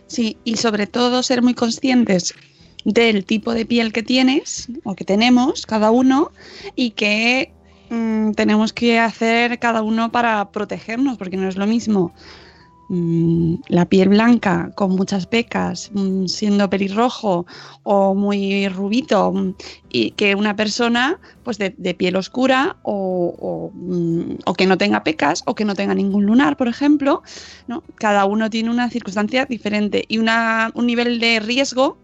[0.07, 2.33] Sí, y sobre todo ser muy conscientes
[2.85, 6.31] del tipo de piel que tienes o que tenemos cada uno
[6.75, 7.51] y que
[7.89, 12.13] mm, tenemos que hacer cada uno para protegernos, porque no es lo mismo
[12.89, 17.45] la piel blanca con muchas pecas, mm, siendo pelirrojo
[17.83, 19.55] o muy rubito, mm,
[19.89, 23.71] y que una persona pues de, piel oscura o,
[24.57, 27.23] que no tenga pecas o que no tenga ningún lunar, por ejemplo.
[27.67, 27.83] ¿no?
[27.95, 31.97] Cada uno tiene una circunstancia diferente y una, un nivel de riesgo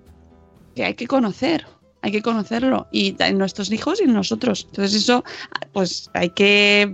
[0.76, 1.66] que hay que conocer.
[2.04, 4.66] Hay que conocerlo y en nuestros hijos y en nosotros.
[4.70, 5.24] Entonces eso,
[5.72, 6.92] pues hay que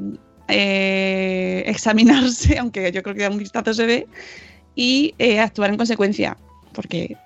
[0.47, 4.07] eh, examinarse, aunque yo creo que a un vistazo se ve,
[4.75, 6.37] y eh, actuar en consecuencia,
[6.73, 7.17] porque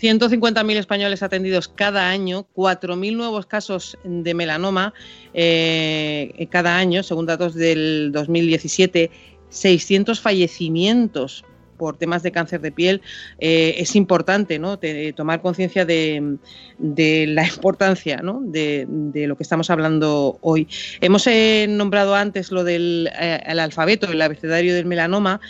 [0.00, 4.94] 150.000 españoles atendidos cada año, 4.000 nuevos casos de melanoma
[5.34, 9.10] eh, cada año, según datos del 2017,
[9.50, 11.44] 600 fallecimientos
[11.80, 13.00] por temas de cáncer de piel,
[13.38, 14.78] eh, es importante ¿no?
[15.16, 16.36] tomar conciencia de,
[16.78, 18.42] la importancia ¿no?
[18.44, 18.86] de,
[19.26, 20.68] lo que estamos hablando hoy.
[21.00, 25.40] Hemos eh, nombrado antes lo del eh, alfabeto, el abecedario del melanoma.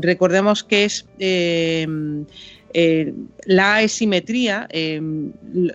[0.00, 1.06] recordemos que es...
[3.46, 4.68] la asimetría,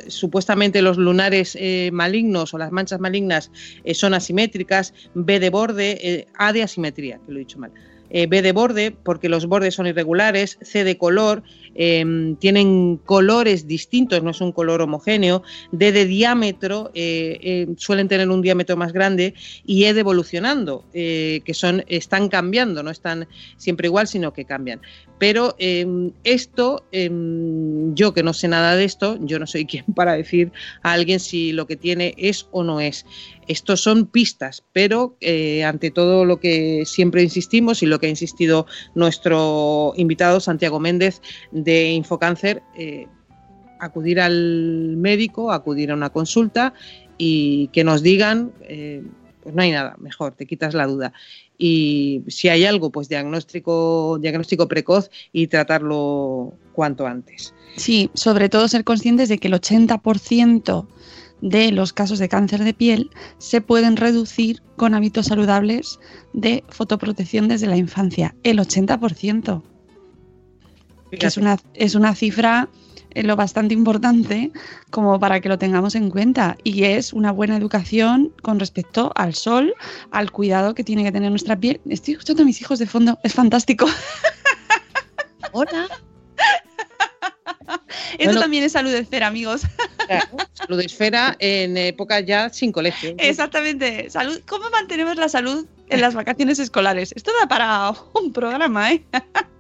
[0.08, 1.58] supuestamente los lunares
[1.92, 3.52] malignos o las manchas malignas
[3.94, 7.74] son asimétricas, B de borde, A de asimetría, que lo he dicho mal.
[8.30, 14.24] B de borde, porque los bordes son irregulares, C de color, em, tienen colores distintos,
[14.24, 18.94] no es un color homogéneo, D de diámetro, eh, eh, suelen tener un diámetro más
[18.94, 19.34] grande,
[19.66, 24.46] y E de evolucionando, eh, que son, están cambiando, no están siempre igual, sino que
[24.46, 24.80] cambian.
[25.18, 29.86] Pero em, esto, em, yo que no sé nada de esto, yo no soy quien
[29.96, 30.52] para decir
[30.84, 33.06] a alguien si lo que tiene es o no es.
[33.48, 38.10] Estos son pistas, pero eh, ante todo lo que siempre insistimos y lo que ha
[38.10, 43.08] insistido nuestro invitado Santiago Méndez de Infocáncer, eh,
[43.80, 46.74] acudir al médico, acudir a una consulta
[47.18, 49.04] y que nos digan, eh,
[49.42, 51.14] pues no hay nada, mejor, te quitas la duda.
[51.58, 57.54] Y si hay algo, pues diagnóstico, diagnóstico precoz y tratarlo cuanto antes.
[57.78, 60.88] Sí, sobre todo ser conscientes de que el 80%
[61.42, 66.00] de los casos de cáncer de piel se pueden reducir con hábitos saludables
[66.34, 69.62] de fotoprotección desde la infancia, el 80%.
[71.12, 72.68] Que es una, es una cifra
[73.16, 74.52] eh, lo bastante importante
[74.92, 79.34] como para que lo tengamos en cuenta y es una buena educación con respecto al
[79.34, 79.74] sol,
[80.12, 81.80] al cuidado que tiene que tener nuestra piel.
[81.90, 83.88] Estoy escuchando a mis hijos de fondo, es fantástico.
[85.54, 85.88] Hola.
[88.20, 89.62] Esto también es salud esfera, amigos.
[90.54, 93.16] salud esfera en época ya sin colegio.
[93.18, 94.10] Exactamente.
[94.10, 97.14] Salud, ¿Cómo mantenemos la salud en las vacaciones escolares?
[97.16, 99.04] Esto da para un programa, ¿eh?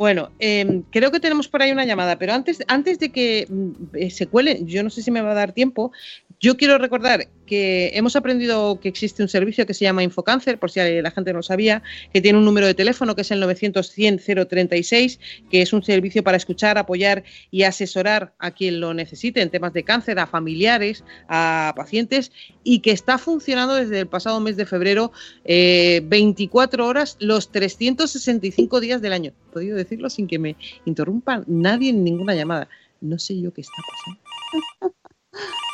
[0.00, 3.96] Bueno, em, creo que tenemos por ahí una llamada, pero antes, antes de que mm,
[3.96, 5.92] eh, se cuele, yo no sé si me va a dar tiempo,
[6.40, 10.70] yo quiero recordar que hemos aprendido que existe un servicio que se llama Infocáncer, por
[10.70, 11.82] si la gente no lo sabía,
[12.12, 15.18] que tiene un número de teléfono que es el 900-100-036,
[15.50, 19.72] que es un servicio para escuchar, apoyar y asesorar a quien lo necesite en temas
[19.72, 22.30] de cáncer, a familiares, a pacientes,
[22.62, 25.10] y que está funcionando desde el pasado mes de febrero
[25.44, 29.32] 24 eh, horas los 365 días del año.
[29.48, 32.68] He podido decirlo sin que me interrumpa nadie en ninguna llamada.
[33.00, 34.94] No sé yo qué está pasando.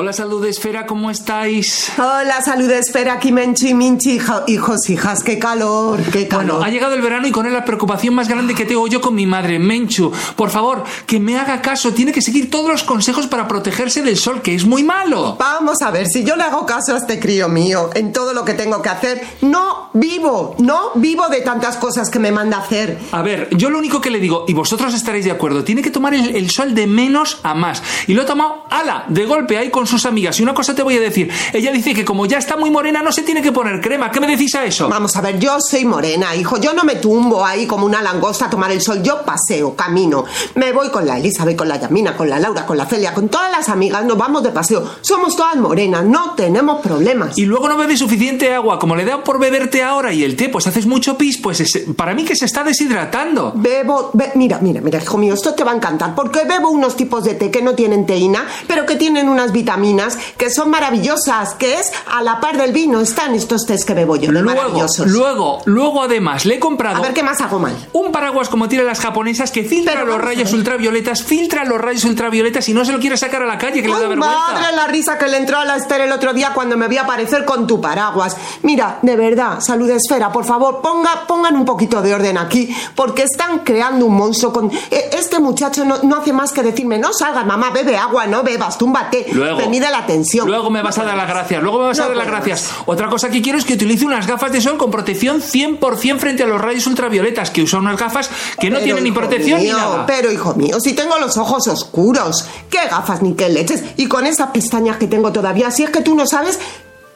[0.00, 1.90] Hola Salud Esfera, ¿cómo estáis?
[1.98, 6.46] Hola Salud Esfera, aquí Menchi, Minchi, hijos, hijas, qué calor, qué calor.
[6.46, 9.00] Bueno, ha llegado el verano y con él la preocupación más grande que tengo yo
[9.00, 10.12] con mi madre, Menchu.
[10.36, 14.16] Por favor, que me haga caso, tiene que seguir todos los consejos para protegerse del
[14.16, 15.34] sol, que es muy malo.
[15.36, 18.44] Vamos a ver, si yo le hago caso a este crío mío en todo lo
[18.44, 23.00] que tengo que hacer, no vivo, no vivo de tantas cosas que me manda hacer.
[23.10, 25.90] A ver, yo lo único que le digo, y vosotros estaréis de acuerdo, tiene que
[25.90, 27.82] tomar el, el sol de menos a más.
[28.06, 30.38] Y lo he tomado, ala, de golpe ahí con sus amigas.
[30.38, 33.02] Y una cosa te voy a decir, ella dice que como ya está muy morena
[33.02, 34.10] no se tiene que poner crema.
[34.10, 34.88] ¿Qué me decís a eso?
[34.88, 36.58] Vamos a ver, yo soy morena, hijo.
[36.58, 39.02] Yo no me tumbo ahí como una langosta a tomar el sol.
[39.02, 40.24] Yo paseo, camino.
[40.54, 43.28] Me voy con la Elizabeth, con la Yamina, con la Laura, con la Celia, con
[43.28, 44.04] todas las amigas.
[44.04, 44.88] Nos vamos de paseo.
[45.00, 47.36] Somos todas morenas, no tenemos problemas.
[47.38, 48.78] Y luego no bebes suficiente agua.
[48.78, 51.62] Como le da por beberte ahora y el té, pues haces mucho pis, pues
[51.96, 53.52] para mí que se está deshidratando.
[53.54, 56.14] Bebo, mira, mira, mira, hijo mío, esto te va a encantar.
[56.14, 59.77] Porque bebo unos tipos de té que no tienen teína, pero que tienen unas vitaminas
[59.78, 63.00] vitaminas que son maravillosas, que es a la par del vino.
[63.00, 65.06] Están estos test que bebo yo, Luego, maravillosos.
[65.06, 67.74] luego, luego además, le he comprado A ver qué más hago mal.
[67.92, 72.04] un paraguas como tienen las japonesas que filtra Pero los rayos ultravioletas, filtra los rayos
[72.04, 74.36] ultravioletas y no se lo quiere sacar a la calle, que le da vergüenza.
[74.52, 76.98] madre, la risa que le entró a la Esther el otro día cuando me vi
[76.98, 78.36] aparecer con tu paraguas.
[78.62, 83.22] Mira, de verdad, Salud Esfera, por favor, ponga, pongan un poquito de orden aquí, porque
[83.24, 84.70] están creando un monstruo con...
[84.90, 88.42] Eh, Este muchacho no, no hace más que decirme, no salgas, mamá, bebe agua, no
[88.42, 89.26] bebas, túmbate.
[89.32, 90.46] Luego, mide la tensión.
[90.46, 91.62] Luego me vas a dar las gracias.
[91.62, 92.70] Luego me vas a dar las gracias.
[92.86, 96.42] Otra cosa que quiero es que utilice unas gafas de sol con protección 100% frente
[96.42, 97.50] a los rayos ultravioletas.
[97.50, 98.30] Que usa unas gafas
[98.60, 100.06] que no Pero, tienen ni protección ni nada.
[100.06, 103.82] Pero, hijo mío, si tengo los ojos oscuros, qué gafas ni qué leches.
[103.96, 106.58] Y con esas pestañas que tengo todavía, si es que tú no sabes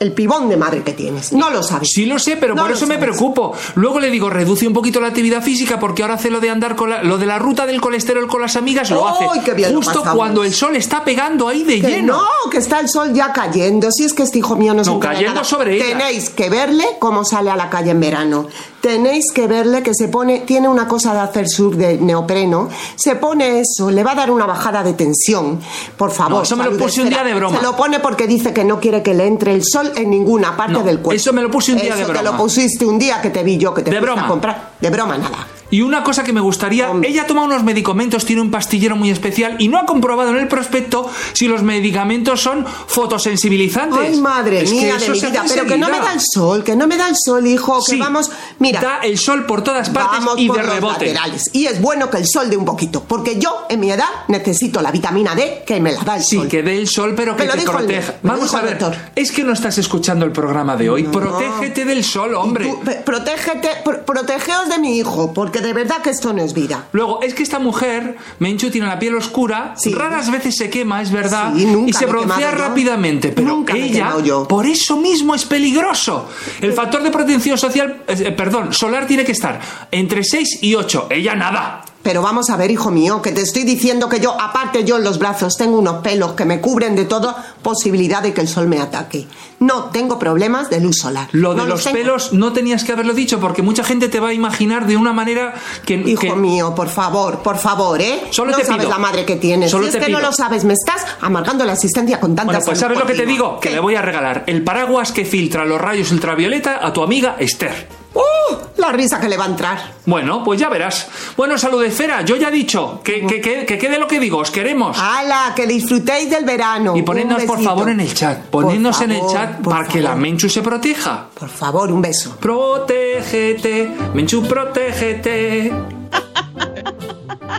[0.02, 1.32] el pibón de madre que tienes.
[1.32, 1.88] No lo sabes.
[1.92, 3.54] Sí lo sé, pero No por eso me preocupo.
[3.76, 6.76] Luego le digo, reduce un poquito la actividad física porque ahora hace lo de andar
[6.76, 9.54] con la- lo de la ruta del colesterol con las amigas, lo hace ¡Ay, qué
[9.54, 12.18] bien lo justo cuando el sol está pegando ahí de Que lleno.
[12.18, 13.90] no, que está el sol ya cayendo.
[13.92, 15.44] Si es que este hijo mío no se No, cayendo nada.
[15.44, 15.96] sobre ella.
[15.98, 18.48] Tenéis que verle cómo sale a la calle en verano.
[18.82, 22.68] Tenéis que verle que se pone, tiene una cosa de hacer sur de neopreno.
[22.96, 25.60] Se pone eso, le va a dar una bajada de tensión.
[25.96, 26.32] Por favor.
[26.38, 27.58] No, eso me lo puse un día de broma.
[27.58, 30.56] Se lo pone porque dice que no quiere que le entre el sol en ninguna
[30.56, 31.12] parte No, del cuerpo.
[31.12, 32.30] eso me lo puse un día de Eso te broma.
[32.32, 34.24] lo pusiste un día que te vi yo, que te De broma.
[34.24, 34.72] a comprar.
[34.80, 35.46] De broma, nada.
[35.72, 37.08] Y una cosa que me gustaría, Hombre.
[37.08, 40.46] ella toma unos medicamentos, tiene un pastillero muy especial y no ha comprobado en el
[40.46, 43.98] prospecto si los medicamentos son fotosensibilizantes.
[43.98, 46.76] Ay, madre Es mía de mi vida, pero que no me da el sol, que
[46.76, 49.88] no me da el sol, hijo, que Sí, vamos, mira, da el sol por todas
[49.90, 51.06] partes vamos y por de los rebote.
[51.06, 51.44] laterales.
[51.52, 54.82] Y es bueno que el sol dé un poquito, porque yo en mi edad necesito
[54.82, 56.48] la vitamina D que me la da el Sí, sol.
[56.48, 58.14] que dé el sol, pero que Me lo te proteja.
[58.22, 58.98] Vamos a ver, doctor.
[59.16, 61.04] es que no estás escuchando el programa de hoy.
[61.04, 62.66] Protégete del sol, hombre.
[62.68, 66.86] Tú, protégete, pr- protegeos de mi hijo, porque de verdad que esto no es vida.
[66.92, 69.94] Luego, es que esta mujer, Menchu, tiene la piel oscura, Sí.
[69.94, 74.14] raras veces se quema, es verdad, Sí, nunca y se broncea rápidamente, pero Nunca ella,
[74.22, 74.46] yo.
[74.48, 76.28] por eso mismo es peligroso.
[76.60, 79.60] El factor de protección social, eh, perdón, solar tiene que estar
[79.90, 81.82] entre 6 y 8, ella nada.
[82.02, 85.04] Pero vamos a ver, hijo mío, que te estoy diciendo que yo, aparte yo en
[85.04, 88.66] los brazos, tengo unos pelos que me cubren de toda posibilidad de que el sol
[88.66, 89.26] me ataque.
[89.60, 91.28] No tengo problemas de luz solar.
[91.30, 91.96] Lo de los tengo.
[91.96, 95.12] pelos no tenías que haberlo dicho porque mucha gente te va a imaginar de una
[95.12, 95.54] manera
[95.86, 95.94] que...
[95.94, 98.24] Hijo que- mío, por favor, por favor, ¿eh?
[98.30, 98.90] Solo no te sabes pido.
[98.90, 99.70] la madre que tienes.
[99.70, 102.46] Solo si es te que no lo sabes, me estás amargando la asistencia con tantas
[102.56, 105.24] Bueno, pues sabes lo que te digo, que le voy a regalar el paraguas que
[105.24, 108.01] filtra los rayos ultravioleta a tu amiga Esther.
[108.14, 108.56] ¡Uh!
[108.76, 109.92] La risa que le va a entrar.
[110.06, 111.08] Bueno, pues ya verás.
[111.36, 114.38] Bueno, salud esfera, yo ya he dicho que, que, que- que quede lo que digo,
[114.38, 114.98] os queremos.
[114.98, 115.52] ¡Hala!
[115.56, 116.96] Que disfrutéis del verano.
[116.96, 120.14] y ponednos por favor en el chat, ponednos en el chat para que la.
[120.14, 121.26] Menchu se proteja.
[121.38, 122.36] Por favor, un beso.
[122.38, 125.72] Protégete, Menchu, protégete.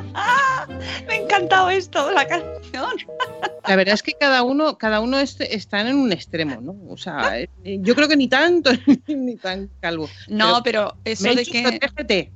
[1.08, 2.92] Me ha encantado esto, la canción.
[3.68, 6.76] La verdad es que cada uno, cada uno es- están en un extremo, ¿no?
[6.90, 7.48] O sea, eh,
[7.82, 8.72] yo creo que ni tanto
[9.08, 10.10] ni tan calvo.
[10.28, 11.62] No, pero eso de que.
[11.80, 12.32] protégete.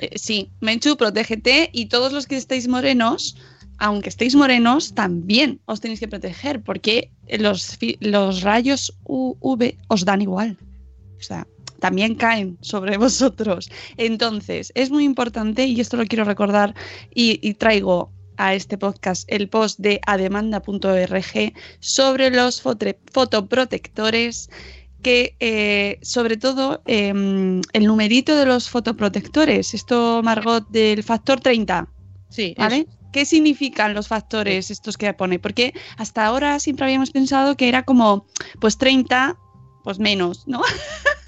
[0.00, 3.36] Eh, sí, Menchu, protégete y todos los que estéis morenos,
[3.78, 10.22] aunque estéis morenos, también os tenéis que proteger porque los, los rayos UV os dan
[10.22, 10.58] igual.
[11.18, 11.46] O sea,
[11.84, 13.70] también caen sobre vosotros.
[13.98, 16.74] Entonces, es muy importante, y esto lo quiero recordar,
[17.14, 24.48] y, y traigo a este podcast el post de ademanda.org sobre los fotoprotectores
[25.02, 31.86] que eh, sobre todo eh, el numerito de los fotoprotectores, esto Margot del factor 30,
[32.30, 32.86] Sí, ¿vale?
[33.12, 35.38] ¿Qué significan los factores estos que pone?
[35.38, 38.26] Porque hasta ahora siempre habíamos pensado que era como
[38.58, 39.36] pues 30,
[39.84, 40.62] pues menos, ¿no?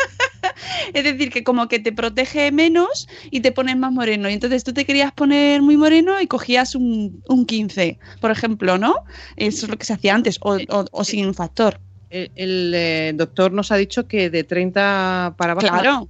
[0.95, 4.29] es decir, que como que te protege menos y te pones más moreno.
[4.31, 8.79] Y entonces tú te querías poner muy moreno y cogías un, un 15, por ejemplo,
[8.79, 8.95] ¿no?
[9.37, 11.81] Eso es lo que se hacía antes, o, o- o sin factor.
[12.09, 15.67] El, el, eh, doctor nos ha dicho que de 30 para abajo.
[15.69, 16.09] Claro,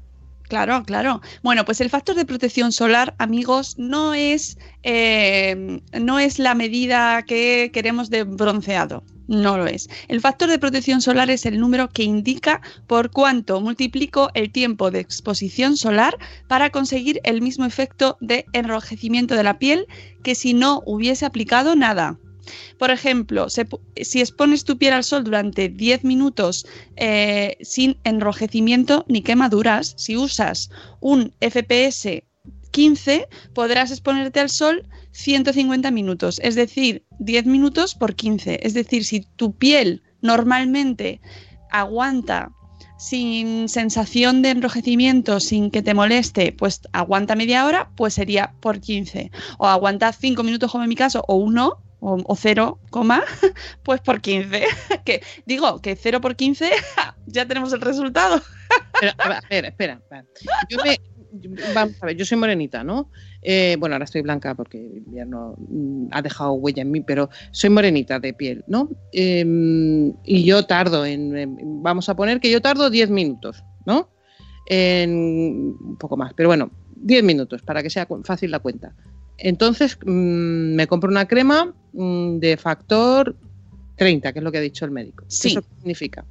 [0.49, 1.21] claro, claro.
[1.43, 7.23] Bueno, pues el factor de protección solar, amigos, no es, eh, no es la medida
[7.23, 9.03] que queremos de bronceado.
[9.29, 9.89] No lo es.
[10.09, 14.91] El factor de protección solar es el número que indica por cuánto multiplico el tiempo
[14.91, 16.17] de exposición solar
[16.47, 19.87] para conseguir el mismo efecto de enrojecimiento de la piel
[20.23, 22.19] que si no hubiese aplicado nada.
[22.79, 26.67] Por ejemplo, si expones tu piel al sol durante 10 minutos
[26.97, 30.71] eh, sin enrojecimiento ni quemaduras, si usas
[31.01, 32.23] un FPS
[32.71, 38.61] 15, podrás exponerte al sol 150 minutos, es decir, 10 minutos por 15.
[38.63, 41.21] Es decir, si tu piel normalmente
[41.71, 42.53] aguanta
[42.99, 48.81] sin sensación de enrojecimiento, sin que te moleste, pues aguanta media hora, pues sería por
[48.81, 49.31] 15.
[49.59, 53.23] O aguanta 5 minutos como en mi caso, o uno, o, o 0, coma,
[53.83, 54.63] pues por 15.
[55.05, 56.71] que digo que 0 por 15
[57.27, 58.41] ya tenemos el resultado.
[59.01, 60.25] Pero, a ver, espera, espera.
[60.71, 61.01] Yo me,
[61.75, 63.11] vamos a ver, yo soy morenita, ¿no?
[63.43, 67.29] Eh, bueno, ahora estoy blanca porque el invierno mm, ha dejado huella en mí, pero
[67.51, 68.89] soy morenita de piel, ¿no?
[69.13, 69.45] Eh,
[70.25, 74.11] y yo tardo en, en- vamos a poner que yo tardo 10 minutos, ¿no?
[74.69, 78.95] En un poco más, pero bueno, 10 minutos para que sea fácil la cuenta.
[79.39, 83.37] Entonces mm, me compro una crema de factor
[83.97, 85.25] 30, que es lo que ha dicho el médico.
[85.29, 85.49] Sí.
[85.49, 86.25] ¿Eso qué significa?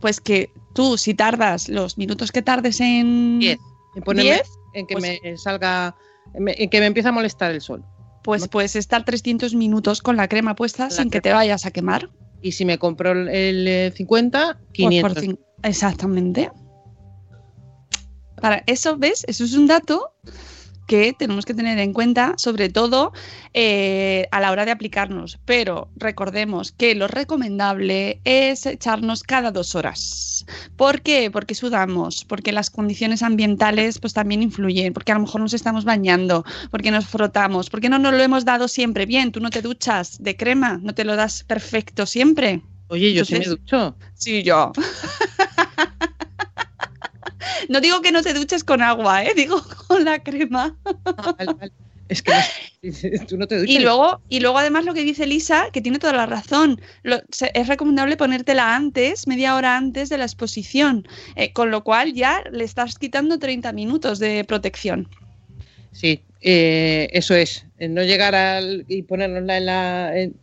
[0.00, 3.58] Pues que tú, si tardas los minutos que tardes en 10.
[3.96, 4.42] En ponerme- 10,
[4.74, 5.96] en que pues- me salga,
[6.34, 7.84] en que me empiece a molestar el sol.
[8.22, 12.10] pues puedes estar 300 minutos con la crema puesta sin que te vayas a quemar.
[12.42, 15.14] Y si me compro el, el, eh, 50, Pues 500.
[15.14, 16.50] por cin- Exactamente.
[18.40, 19.24] Para eso, ¿ves?
[19.26, 20.12] Eso es un dato
[20.88, 23.12] que tenemos que tener en cuenta, sobre todo
[23.54, 25.38] eh, a la hora de aplicarnos.
[25.44, 30.46] Pero recordemos que lo recomendable es echarnos cada dos horas.
[30.76, 31.30] ¿Por qué?
[31.30, 35.84] Porque sudamos, porque las condiciones ambientales pues también influyen, porque a lo mejor nos estamos
[35.84, 39.30] bañando, porque nos frotamos, porque no nos lo hemos dado siempre bien.
[39.30, 42.62] Tú no te duchas de crema, no te lo das perfecto siempre.
[42.88, 43.96] Oye, yo sí me Entonces- ducho.
[44.14, 44.72] Sí, yo.
[47.68, 49.32] No digo que no te duches con agua, ¿eh?
[49.36, 50.76] digo con la crema.
[52.08, 53.70] Es que no- tú no te duchas.
[53.74, 57.20] Y luego, y luego además lo que dice Lisa, que tiene toda la razón, lo-
[57.30, 61.06] se- es recomendable ponértela antes, media hora antes de la exposición,
[61.36, 65.08] eh, con lo cual ya le estás quitando 30 minutos de protección.
[65.92, 67.66] Sí, eh, eso es.
[67.78, 70.34] eh, No llegar al, y ponernosla en la, en-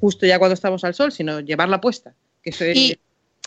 [0.00, 2.12] justo ya cuando estamos al sol, sino llevarla puesta.
[2.42, 2.98] Que eso es, Y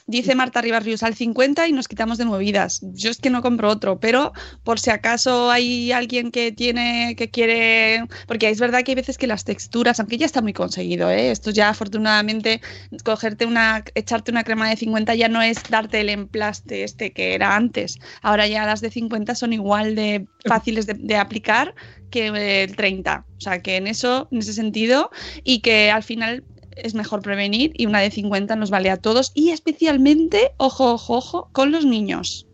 [0.08, 2.80] dice Marta Ribarrius al 50 y nos quitamos de movidas.
[2.94, 4.32] Yo es que no compro otro, pero
[4.64, 9.18] por si acaso hay alguien que tiene, que quiere, porque es verdad que hay veces
[9.18, 11.32] que las texturas, aunque ya está muy conseguido, ¿eh?
[11.32, 12.62] esto ya afortunadamente,
[13.04, 17.36] cogerte una, echarte una crema de 50 ya no es darte el emplaste este que
[17.36, 18.00] era antes.
[18.22, 21.76] Ahora ya las de 50 son igual de fáciles de, de aplicar
[22.10, 22.28] que
[22.64, 23.26] el 30.
[23.38, 25.12] O sea que en eso, en ese sentido,
[25.44, 26.44] y que al final
[26.84, 31.18] es mejor prevenir y una de 50 nos vale a todos y especialmente, ojo, ojo,
[31.18, 32.48] ojo, con los niños.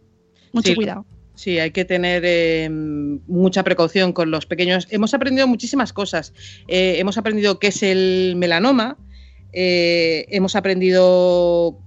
[0.51, 0.75] Mucho Sí.
[0.75, 1.05] cuidado.
[1.35, 4.87] Sí, hay que tener eh, mucha precaución con los pequeños.
[4.91, 6.31] Hemos aprendido muchísimas cosas.
[6.67, 8.97] Eh, hemos aprendido qué es el melanoma,
[9.51, 11.79] eh, hemos aprendido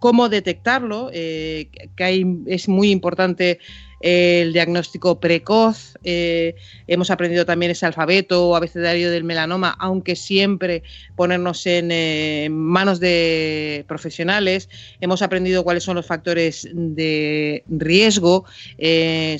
[0.00, 3.58] cómo detectarlo, eh, que hay, es muy importante
[4.04, 5.94] el diagnóstico precoz.
[6.04, 10.82] eh, hemos aprendido también ese alfabeto o abecedario del melanoma, aunque siempre
[11.16, 14.68] ponernos en eh, manos de profesionales.
[15.00, 18.44] Hemos aprendido cuáles son los factores de riesgo.
[18.76, 19.38] eh,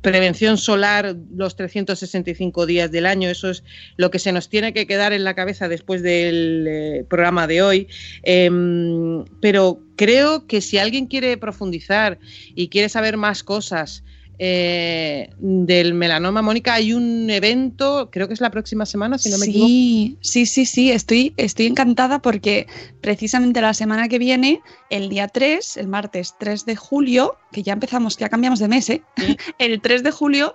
[0.00, 3.64] prevención solar los 365 días del año, eso es
[3.96, 7.62] lo que se nos tiene que quedar en la cabeza después del eh, programa de
[7.62, 7.88] hoy.
[8.22, 12.18] Em, pero creo que si alguien quiere profundizar
[12.54, 14.04] y quiere saber más cosas
[14.38, 19.38] eh, del melanoma, Mónica, hay un evento, creo que es la próxima semana, si no
[19.38, 19.68] me equivoco.
[19.68, 22.66] Sí, sí, sí, sí, estoy, estoy encantada porque
[23.00, 24.60] precisamente la semana que viene,
[24.90, 28.90] el día 3, el martes 3 de julio, que ya empezamos, ya cambiamos de mes,
[28.90, 29.02] ¿eh?
[29.58, 30.54] el 3 de julio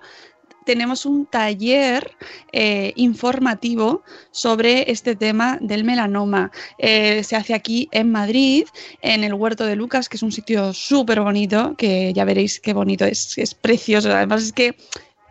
[0.68, 2.12] tenemos un taller
[2.52, 6.52] eh, informativo sobre este tema del melanoma.
[6.78, 8.68] Eh, se hace aquí en Madrid,
[9.02, 12.74] en el Huerto de Lucas, que es un sitio súper bonito, que ya veréis qué
[12.74, 14.12] bonito es, es precioso.
[14.12, 14.76] Además es que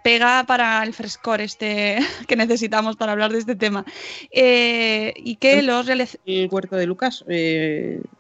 [0.03, 3.85] pega para el frescor este que necesitamos para hablar de este tema.
[4.33, 7.25] Eh, y que los El huerto de Lucas,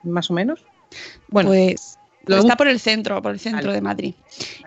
[0.02, 0.62] más o menos.
[1.28, 3.74] Bueno, pues lo- está por el centro, por el centro Vale.
[3.74, 4.14] de Madrid.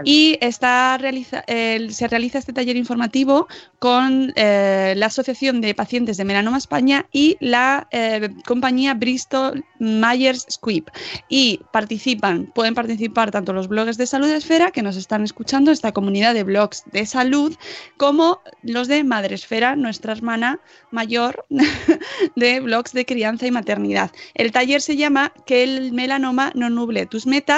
[0.03, 3.47] Y está realiza, se realiza este taller informativo
[3.77, 10.45] con eh, la Asociación de Pacientes de Melanoma España y la eh, compañía Bristol Myers
[10.49, 10.85] Squibb.
[11.27, 15.91] Y participan, pueden participar tanto los blogs de Salud Esfera, que nos están escuchando, esta
[15.91, 17.55] comunidad de blogs de salud,
[17.97, 20.59] como los de Madresfera, nuestra hermana
[20.91, 21.45] mayor
[22.35, 24.11] de blogs de crianza y maternidad.
[24.33, 27.48] El taller se llama Que el melanoma no nuble tus metas.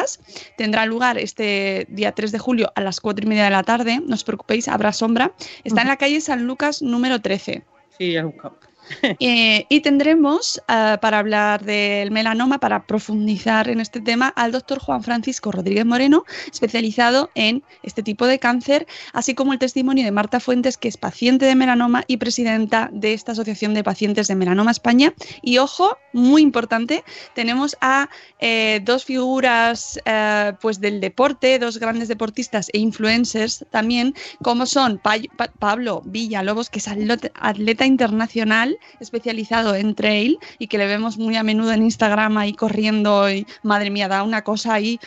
[0.58, 4.02] Tendrá lugar este día 3 de julio a las 4 y media de la tarde.
[4.06, 5.34] No os preocupéis, habrá sombra.
[5.64, 7.64] Está en la calle San Lucas número 13.
[7.98, 8.58] Sí, ya he buscado.
[9.20, 14.80] Eh, y tendremos ah, para hablar del melanoma, para profundizar en este tema, al doctor
[14.80, 20.12] Juan Francisco Rodríguez Moreno, especializado en este tipo de cáncer, así como el testimonio de
[20.12, 24.36] Marta Fuentes, que es paciente de melanoma y presidenta de esta Asociación de Pacientes de
[24.36, 25.14] Melanoma España.
[25.42, 27.04] Y ojo, muy importante,
[27.36, 34.16] tenemos a eh, dos figuras eh, pues del deporte, dos grandes deportistas e influencers también,
[34.44, 40.78] como son Pa- Pa- Pablo Villalobos, que es atleta internacional especializado en trail y que
[40.78, 44.74] le vemos muy a menudo en Instagram ahí corriendo y madre mía, da una cosa
[44.74, 45.00] ahí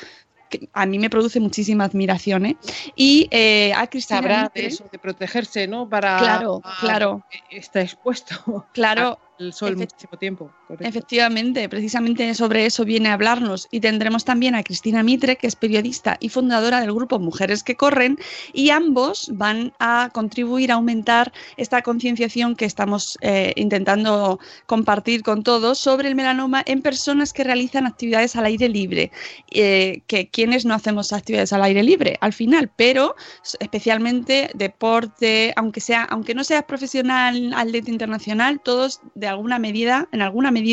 [0.50, 2.46] que a mí me produce muchísima admiración.
[2.46, 2.56] ¿eh?
[2.94, 5.88] Y eh, a Cristina Sabrá Mitre- de eso, de protegerse, ¿no?
[5.88, 7.24] Para Claro, claro.
[7.50, 10.50] Está expuesto Claro, al sol muchísimo tiempo.
[10.66, 10.88] Correcto.
[10.88, 13.68] Efectivamente, precisamente sobre eso viene a hablarnos.
[13.70, 17.76] Y tendremos también a Cristina Mitre, que es periodista y fundadora del grupo Mujeres que
[17.76, 18.18] Corren,
[18.52, 25.42] y ambos van a contribuir a aumentar esta concienciación que estamos eh, intentando compartir con
[25.42, 29.10] todos sobre el melanoma en personas que realizan actividades al aire libre.
[29.50, 33.14] Eh, que quienes no hacemos actividades al aire libre al final, pero
[33.60, 40.22] especialmente deporte, aunque sea, aunque no seas profesional, atleta internacional, todos de alguna medida, en
[40.22, 40.63] alguna medida,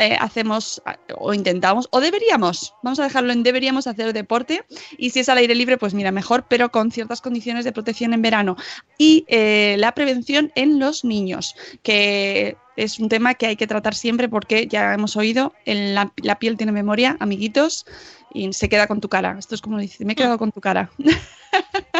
[0.00, 0.82] eh, hacemos
[1.18, 4.64] o intentamos o deberíamos, vamos a dejarlo en deberíamos hacer deporte
[4.98, 8.12] y si es al aire libre, pues mira, mejor, pero con ciertas condiciones de protección
[8.12, 8.56] en verano.
[8.98, 11.54] Y eh, la prevención en los niños,
[11.84, 16.12] que es un tema que hay que tratar siempre porque ya hemos oído, en la,
[16.16, 17.86] la piel tiene memoria, amiguitos,
[18.32, 19.36] y se queda con tu cara.
[19.38, 20.90] Esto es como dice, me he quedado con tu cara.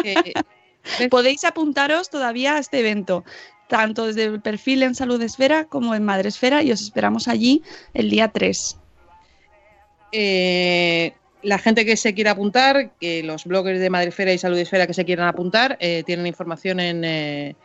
[0.03, 0.33] Eh,
[1.09, 3.23] Podéis apuntaros todavía a este evento,
[3.67, 7.63] tanto desde el perfil en Salud Esfera como en Madre Esfera, y os esperamos allí
[7.93, 8.77] el día 3.
[10.11, 14.87] Eh, la gente que se quiera apuntar, que los bloggers de Madrefera y Salud Esfera
[14.87, 17.55] que se quieran apuntar, eh, tienen información en, eh,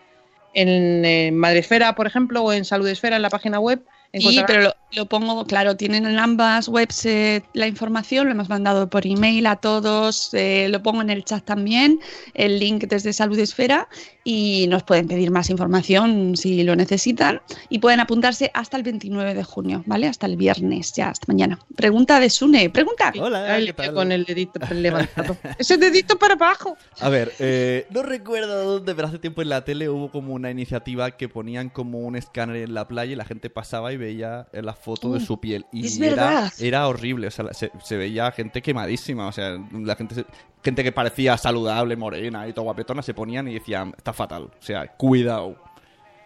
[0.54, 3.80] en eh, Madrefera, por ejemplo, o en Salud Esfera, en la página web.
[4.12, 8.32] Sí, encontrarán- pero lo, lo pongo, claro, tienen en ambas webs eh, la información, lo
[8.32, 12.00] hemos mandado por email a todos, eh, lo pongo en el chat también,
[12.34, 13.88] el link desde Salud Esfera
[14.24, 19.34] y nos pueden pedir más información si lo necesitan y pueden apuntarse hasta el 29
[19.34, 20.08] de junio, ¿vale?
[20.08, 21.58] Hasta el viernes, ya, hasta mañana.
[21.76, 23.12] Pregunta de Sune, pregunta.
[23.18, 23.94] Hola, Ay, ¿qué tal?
[23.94, 25.36] Con el dedito levantado.
[25.58, 26.76] Ese dedito para abajo.
[27.00, 30.50] A ver, eh, no recuerdo dónde, pero hace tiempo en la tele hubo como una
[30.50, 34.48] iniciativa que ponían como un escáner en la playa y la gente pasaba y veía
[34.52, 35.66] eh, la foto de Uh, su piel.
[35.72, 36.52] Y es era, verdad.
[36.58, 40.24] era horrible, o sea, se, se veía gente quemadísima, o sea, la gente,
[40.64, 44.62] gente que parecía saludable, morena y todo guapetona, se ponían y decían, está fatal, o
[44.62, 45.56] sea, cuidado.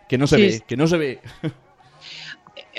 [0.09, 1.21] Que no se Sí, ve, que no se ve.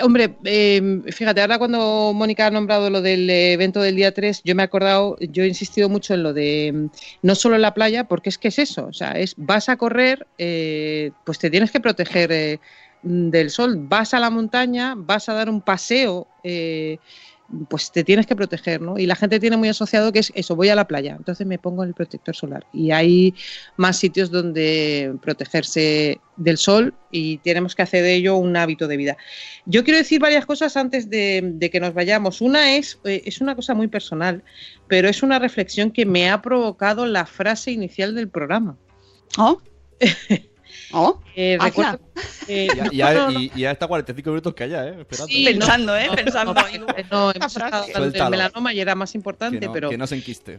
[0.02, 4.54] Hombre, eh, fíjate, ahora cuando Mónica ha nombrado lo del evento del día 3, yo
[4.56, 6.86] me he acordado, yo he insistido mucho en lo de mm,
[7.24, 9.78] no solo en la playa, porque es que es eso, o sea, es vas a
[9.78, 12.62] correr, eh, pues te tienes que proteger eh, mm,
[13.06, 16.98] del sol, vas a la montaña, vas a dar un paseo, eh,
[17.70, 18.98] pues te tienes que proteger, ¿no?
[18.98, 21.60] Y la gente tiene muy asociado que es eso, voy a la playa, entonces me
[21.60, 22.66] pongo el protector solar.
[22.74, 23.36] Y hay
[23.78, 28.98] más sitios donde protegerse del sol y tenemos que hacer de ello un hábito de
[28.98, 29.18] vida.
[29.68, 32.42] Yo quiero decir varias cosas antes de, de que nos vayamos.
[32.42, 34.44] Una es, eh, es una cosa muy personal,
[34.88, 38.78] pero es una reflexión que me ha provocado la frase inicial del programa.
[39.38, 39.62] ¿Oh?
[40.98, 41.22] ¿Oh?
[41.36, 41.92] Eh, Hazla.
[41.92, 42.00] recuerdo,
[42.48, 44.96] eh, Ya, no, ya- no, no, y, y ya está 45 minutos calla, ¿eh?
[45.02, 45.28] Esperando.
[45.34, 46.08] Sí, Pensando, ¿eh?
[46.08, 46.54] no, Pensando.
[46.54, 46.62] no,
[47.12, 48.30] no, no, Suéltalo.
[48.30, 50.58] melanoma y era más importante, que, no, pero que no se enquiste.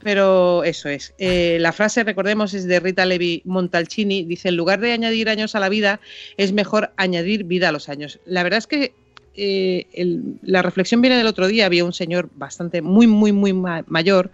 [0.00, 1.14] Pero eso es.
[1.18, 4.24] Eh, la frase, recordemos, es de Rita Levi Montalcini.
[4.24, 6.00] Dice, en lugar de añadir años a la vida,
[6.36, 8.18] es mejor añadir vida a los años.
[8.24, 8.94] La verdad es que
[9.36, 11.66] eh, el- la reflexión viene del otro día.
[11.66, 14.30] Había un señor bastante, muy, muy, muy ma- mayor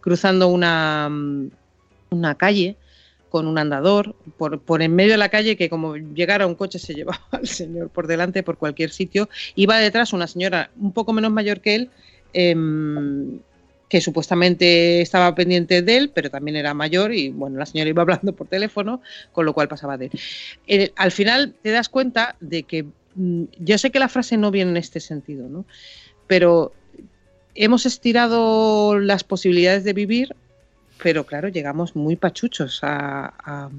[0.00, 1.50] cruzando una, mm,
[2.10, 2.76] una calle
[3.30, 6.78] con un andador por, por en medio de la calle que como llegara un coche
[6.78, 9.30] se llevaba al señor por delante por cualquier sitio.
[9.54, 11.90] Iba detrás una señora un poco menos mayor que él.
[12.32, 13.40] em,
[13.90, 18.02] que supuestamente estaba pendiente de él, pero también era mayor y bueno, la señora iba
[18.02, 19.02] hablando por teléfono,
[19.32, 20.10] con lo cual pasaba de
[20.66, 20.92] él.
[20.94, 24.70] Al final te das cuenta de que mm, yo sé que la frase no viene
[24.70, 25.64] en este sentido, ¿no?
[26.28, 26.72] Pero
[27.56, 30.36] hemos estirado las posibilidades de vivir,
[31.02, 33.70] pero claro, llegamos muy pachuchos a, a-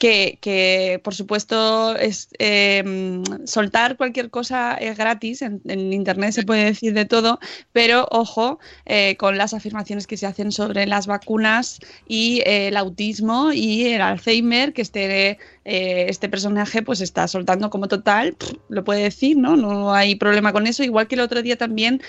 [0.00, 5.60] que, que por supuesto es eh, soltar cualquier cosa es gratis, en,
[5.92, 7.38] internet se puede decir de todo,
[7.72, 12.78] pero ojo eh, con las afirmaciones que se hacen sobre las vacunas y eh, el
[12.78, 18.38] autismo y el Alzheimer, que este, eh, este personaje pues está soltando como total,
[18.70, 19.54] lo puede decir, ¿no?
[19.54, 22.00] No hay problema con eso, igual que el otro día también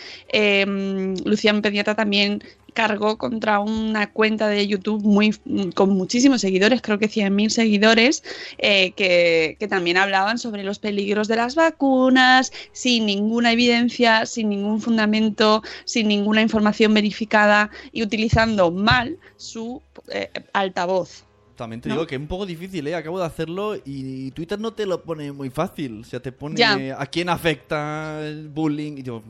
[1.26, 2.42] Lucian Pediatra también
[2.74, 5.32] cargó contra una cuenta de YouTube muy
[5.76, 8.24] con muchísimos seguidores, creo que 100.000 seguidores,
[8.58, 14.50] eh, que, que también hablaban sobre los peligros de las vacunas, sin ninguna evidencia, sin
[14.50, 21.24] ningún fundamento, sin ninguna información verificada y utilizando mal su eh, altavoz.
[21.56, 21.96] También te ¿No?
[21.96, 22.96] digo que es un poco difícil, ¿eh?
[22.96, 26.02] Acabo de hacerlo y Twitter no te lo pone muy fácil.
[26.02, 26.96] O sea, te pone Ya.
[27.00, 29.22] a quién afecta el bullying y yo...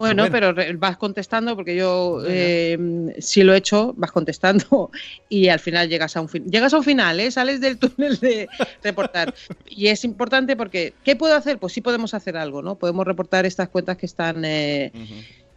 [0.00, 0.54] Bueno, Bueno.
[0.54, 2.30] pero vas contestando porque yo Venga.
[2.34, 2.78] eh,
[3.18, 4.90] si lo he hecho, vas contestando
[5.28, 7.30] y al final llegas a un fin, llegas a un final, ¿eh?
[7.30, 8.48] sales del túnel de
[8.82, 9.34] reportar
[9.68, 11.58] y es importante porque ¿qué puedo hacer?
[11.58, 12.78] Pues sí podemos hacer algo, ¿no?
[12.78, 14.90] Podemos reportar estas cuentas que están eh,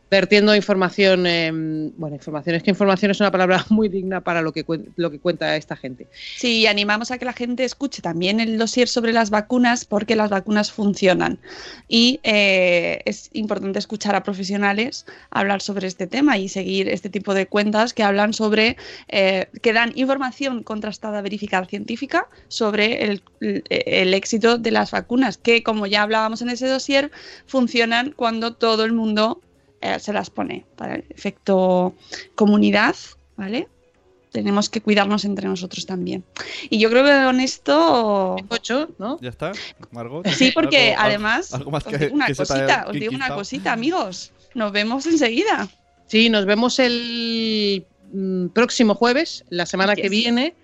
[0.09, 4.51] vertiendo información, eh, bueno, información es que información es una palabra muy digna para lo
[4.51, 4.63] que
[4.95, 6.07] lo que cuenta esta gente.
[6.37, 10.29] Sí, animamos a que la gente escuche también el dossier sobre las vacunas porque las
[10.29, 11.39] vacunas funcionan.
[11.87, 17.33] Y eh, es importante escuchar a profesionales hablar sobre este tema y seguir este tipo
[17.33, 18.77] de cuentas que hablan sobre,
[19.07, 25.87] eh, que dan información contrastada, verificada, científica sobre el éxito de las vacunas, que como
[25.87, 27.11] ya hablábamos en ese dossier,
[27.45, 29.41] funcionan cuando todo el mundo
[29.83, 31.93] eh, se las pone para el efecto
[32.35, 32.95] comunidad,
[33.37, 33.67] ¿vale?
[34.31, 36.23] tenemos que cuidarnos entre nosotros también.
[36.71, 38.35] Y yo creo que con esto...
[38.49, 39.19] Ocho, ¿no?
[39.21, 39.51] ¿Ya está,
[39.91, 40.25] Margot?
[40.35, 43.29] Sí, porque ¿Algo- al- además, algo más os digo una que cosita, os digo una
[43.35, 44.31] cosita, amigos.
[44.55, 45.69] Nos vemos enseguida.
[46.07, 50.55] Sí, nos vemos el mm, próximo jueves, la semana que viene,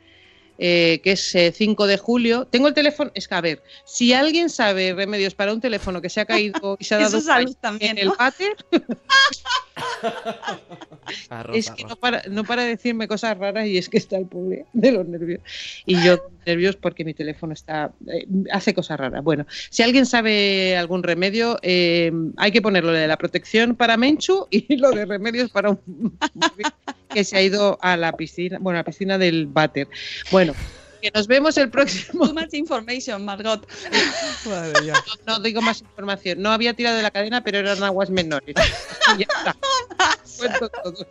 [0.61, 2.45] eh, que es eh, 5 de julio.
[2.45, 6.09] Tengo el teléfono, es que a ver, si alguien sabe remedios para un teléfono que
[6.09, 8.55] se ha caído y se ha Eso dado salud también, en el váter,
[11.53, 14.25] es que no para, no para de decirme cosas raras y es que está el
[14.25, 15.41] pobre de los nervios.
[15.85, 19.23] Y yo nervios porque mi teléfono está eh, hace cosas raras.
[19.23, 24.47] Bueno, si alguien sabe algún remedio, eh, hay que ponerlo de la protección para Menchu
[24.49, 26.17] y lo de remedios para un
[27.09, 29.87] que se ha ido a la piscina, bueno, a la piscina del váter.
[30.31, 30.53] Bueno,
[31.01, 32.27] que nos vemos el próximo.
[32.27, 33.67] Too much information, Margot.
[34.45, 34.93] Madre mía.
[35.25, 36.41] No, no digo más información.
[36.41, 38.55] No había tirado de la cadena, pero eran aguas menores.
[39.15, 39.55] Y ya está.
[40.37, 41.07] Cuento todo.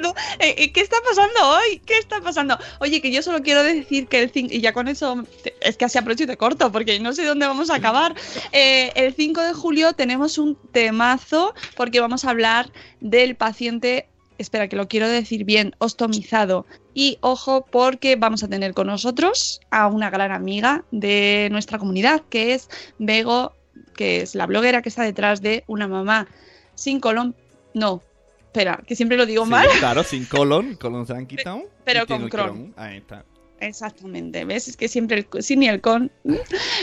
[0.00, 1.80] No, eh, eh, ¿Qué está pasando hoy?
[1.84, 2.58] ¿Qué está pasando?
[2.80, 5.24] Oye, que yo solo quiero decir que el 5, y ya con eso,
[5.60, 8.14] es que así aprovecho y te corto, porque no sé dónde vamos a acabar.
[8.52, 14.68] Eh, el 5 de julio tenemos un temazo, porque vamos a hablar del paciente, espera
[14.68, 16.66] que lo quiero decir bien, ostomizado.
[16.94, 22.22] Y ojo, porque vamos a tener con nosotros a una gran amiga de nuestra comunidad,
[22.28, 22.68] que es
[22.98, 23.54] Bego,
[23.96, 26.28] que es la bloguera que está detrás de una mamá
[26.74, 27.34] sin colon.
[27.74, 28.02] No,
[28.42, 29.66] espera, que siempre lo digo Sí, mal.
[29.78, 31.62] claro, sin colon, colon se han quitado.
[31.84, 32.74] Pero con el Crohn.
[32.76, 33.24] Ahí está.
[33.62, 34.66] Exactamente, ¿ves?
[34.66, 36.10] Es que siempre el sin y el con.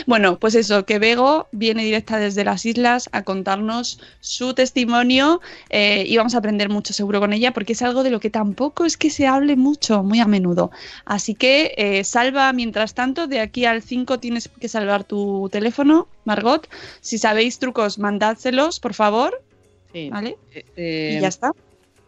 [0.06, 6.04] Bueno, pues eso, que Bego viene directa desde las islas a contarnos su testimonio eh,
[6.06, 8.86] y vamos a aprender mucho seguro con ella porque es algo de lo que tampoco
[8.86, 10.70] es que se hable mucho, muy a menudo.
[11.04, 16.08] Así que eh, salva, mientras tanto, de aquí al 5 tienes que salvar tu teléfono,
[16.24, 16.66] Margot.
[17.02, 19.42] Si sabéis trucos, mandádselos, por favor,
[19.92, 20.08] Sí.
[20.08, 20.38] ¿vale?
[20.76, 21.52] Eh, y ya está.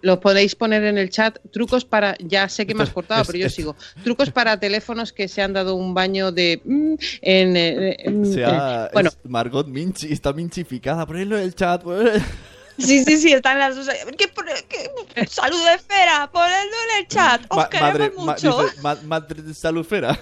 [0.03, 1.39] Lo podéis poner en el chat.
[1.53, 2.17] Trucos para.
[2.19, 3.77] Ya sé que me has cortado, pero yo sigo.
[4.05, 6.61] Trucos para teléfonos que se han dado un baño de.
[6.65, 11.07] mm, en, eh, en- O sea, eh, bueno, es Margot Minchi, está minchificada.
[11.07, 11.83] Ponedlo en el chat.
[11.83, 12.21] ponedlo-
[12.79, 13.87] Sí, sí, sí, están las dos.
[14.19, 14.31] ¿Qué,
[15.29, 17.43] Salud de esfera, ponedlo en el chat.
[17.49, 18.63] Os Ma- queremos madre, ma- mucho.
[18.65, 20.19] dice, ma- madre de salufera.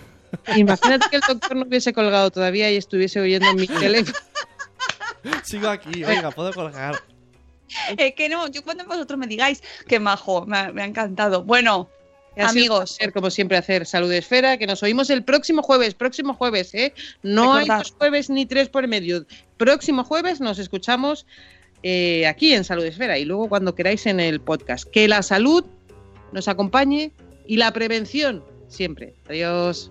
[0.56, 4.18] imagínate que el doctor no hubiese colgado todavía y estuviese oyendo mi teléfono.
[5.44, 7.00] Sigo aquí, venga, puedo colgar.
[7.96, 11.42] Eh, que no, yo cuando vosotros me digáis que majo, me ha, me ha encantado.
[11.44, 11.88] Bueno,
[12.36, 16.34] amigos, placer, como siempre, hacer Salud de Esfera, que nos oímos el próximo jueves, próximo
[16.34, 16.94] jueves, ¿eh?
[17.22, 19.26] No hay dos jueves ni tres por medio.
[19.56, 21.26] Próximo jueves nos escuchamos
[21.82, 24.88] eh, aquí en Salud Esfera y luego cuando queráis en el podcast.
[24.90, 25.64] Que la salud
[26.32, 27.12] nos acompañe
[27.46, 29.14] y la prevención siempre.
[29.28, 29.90] Adiós.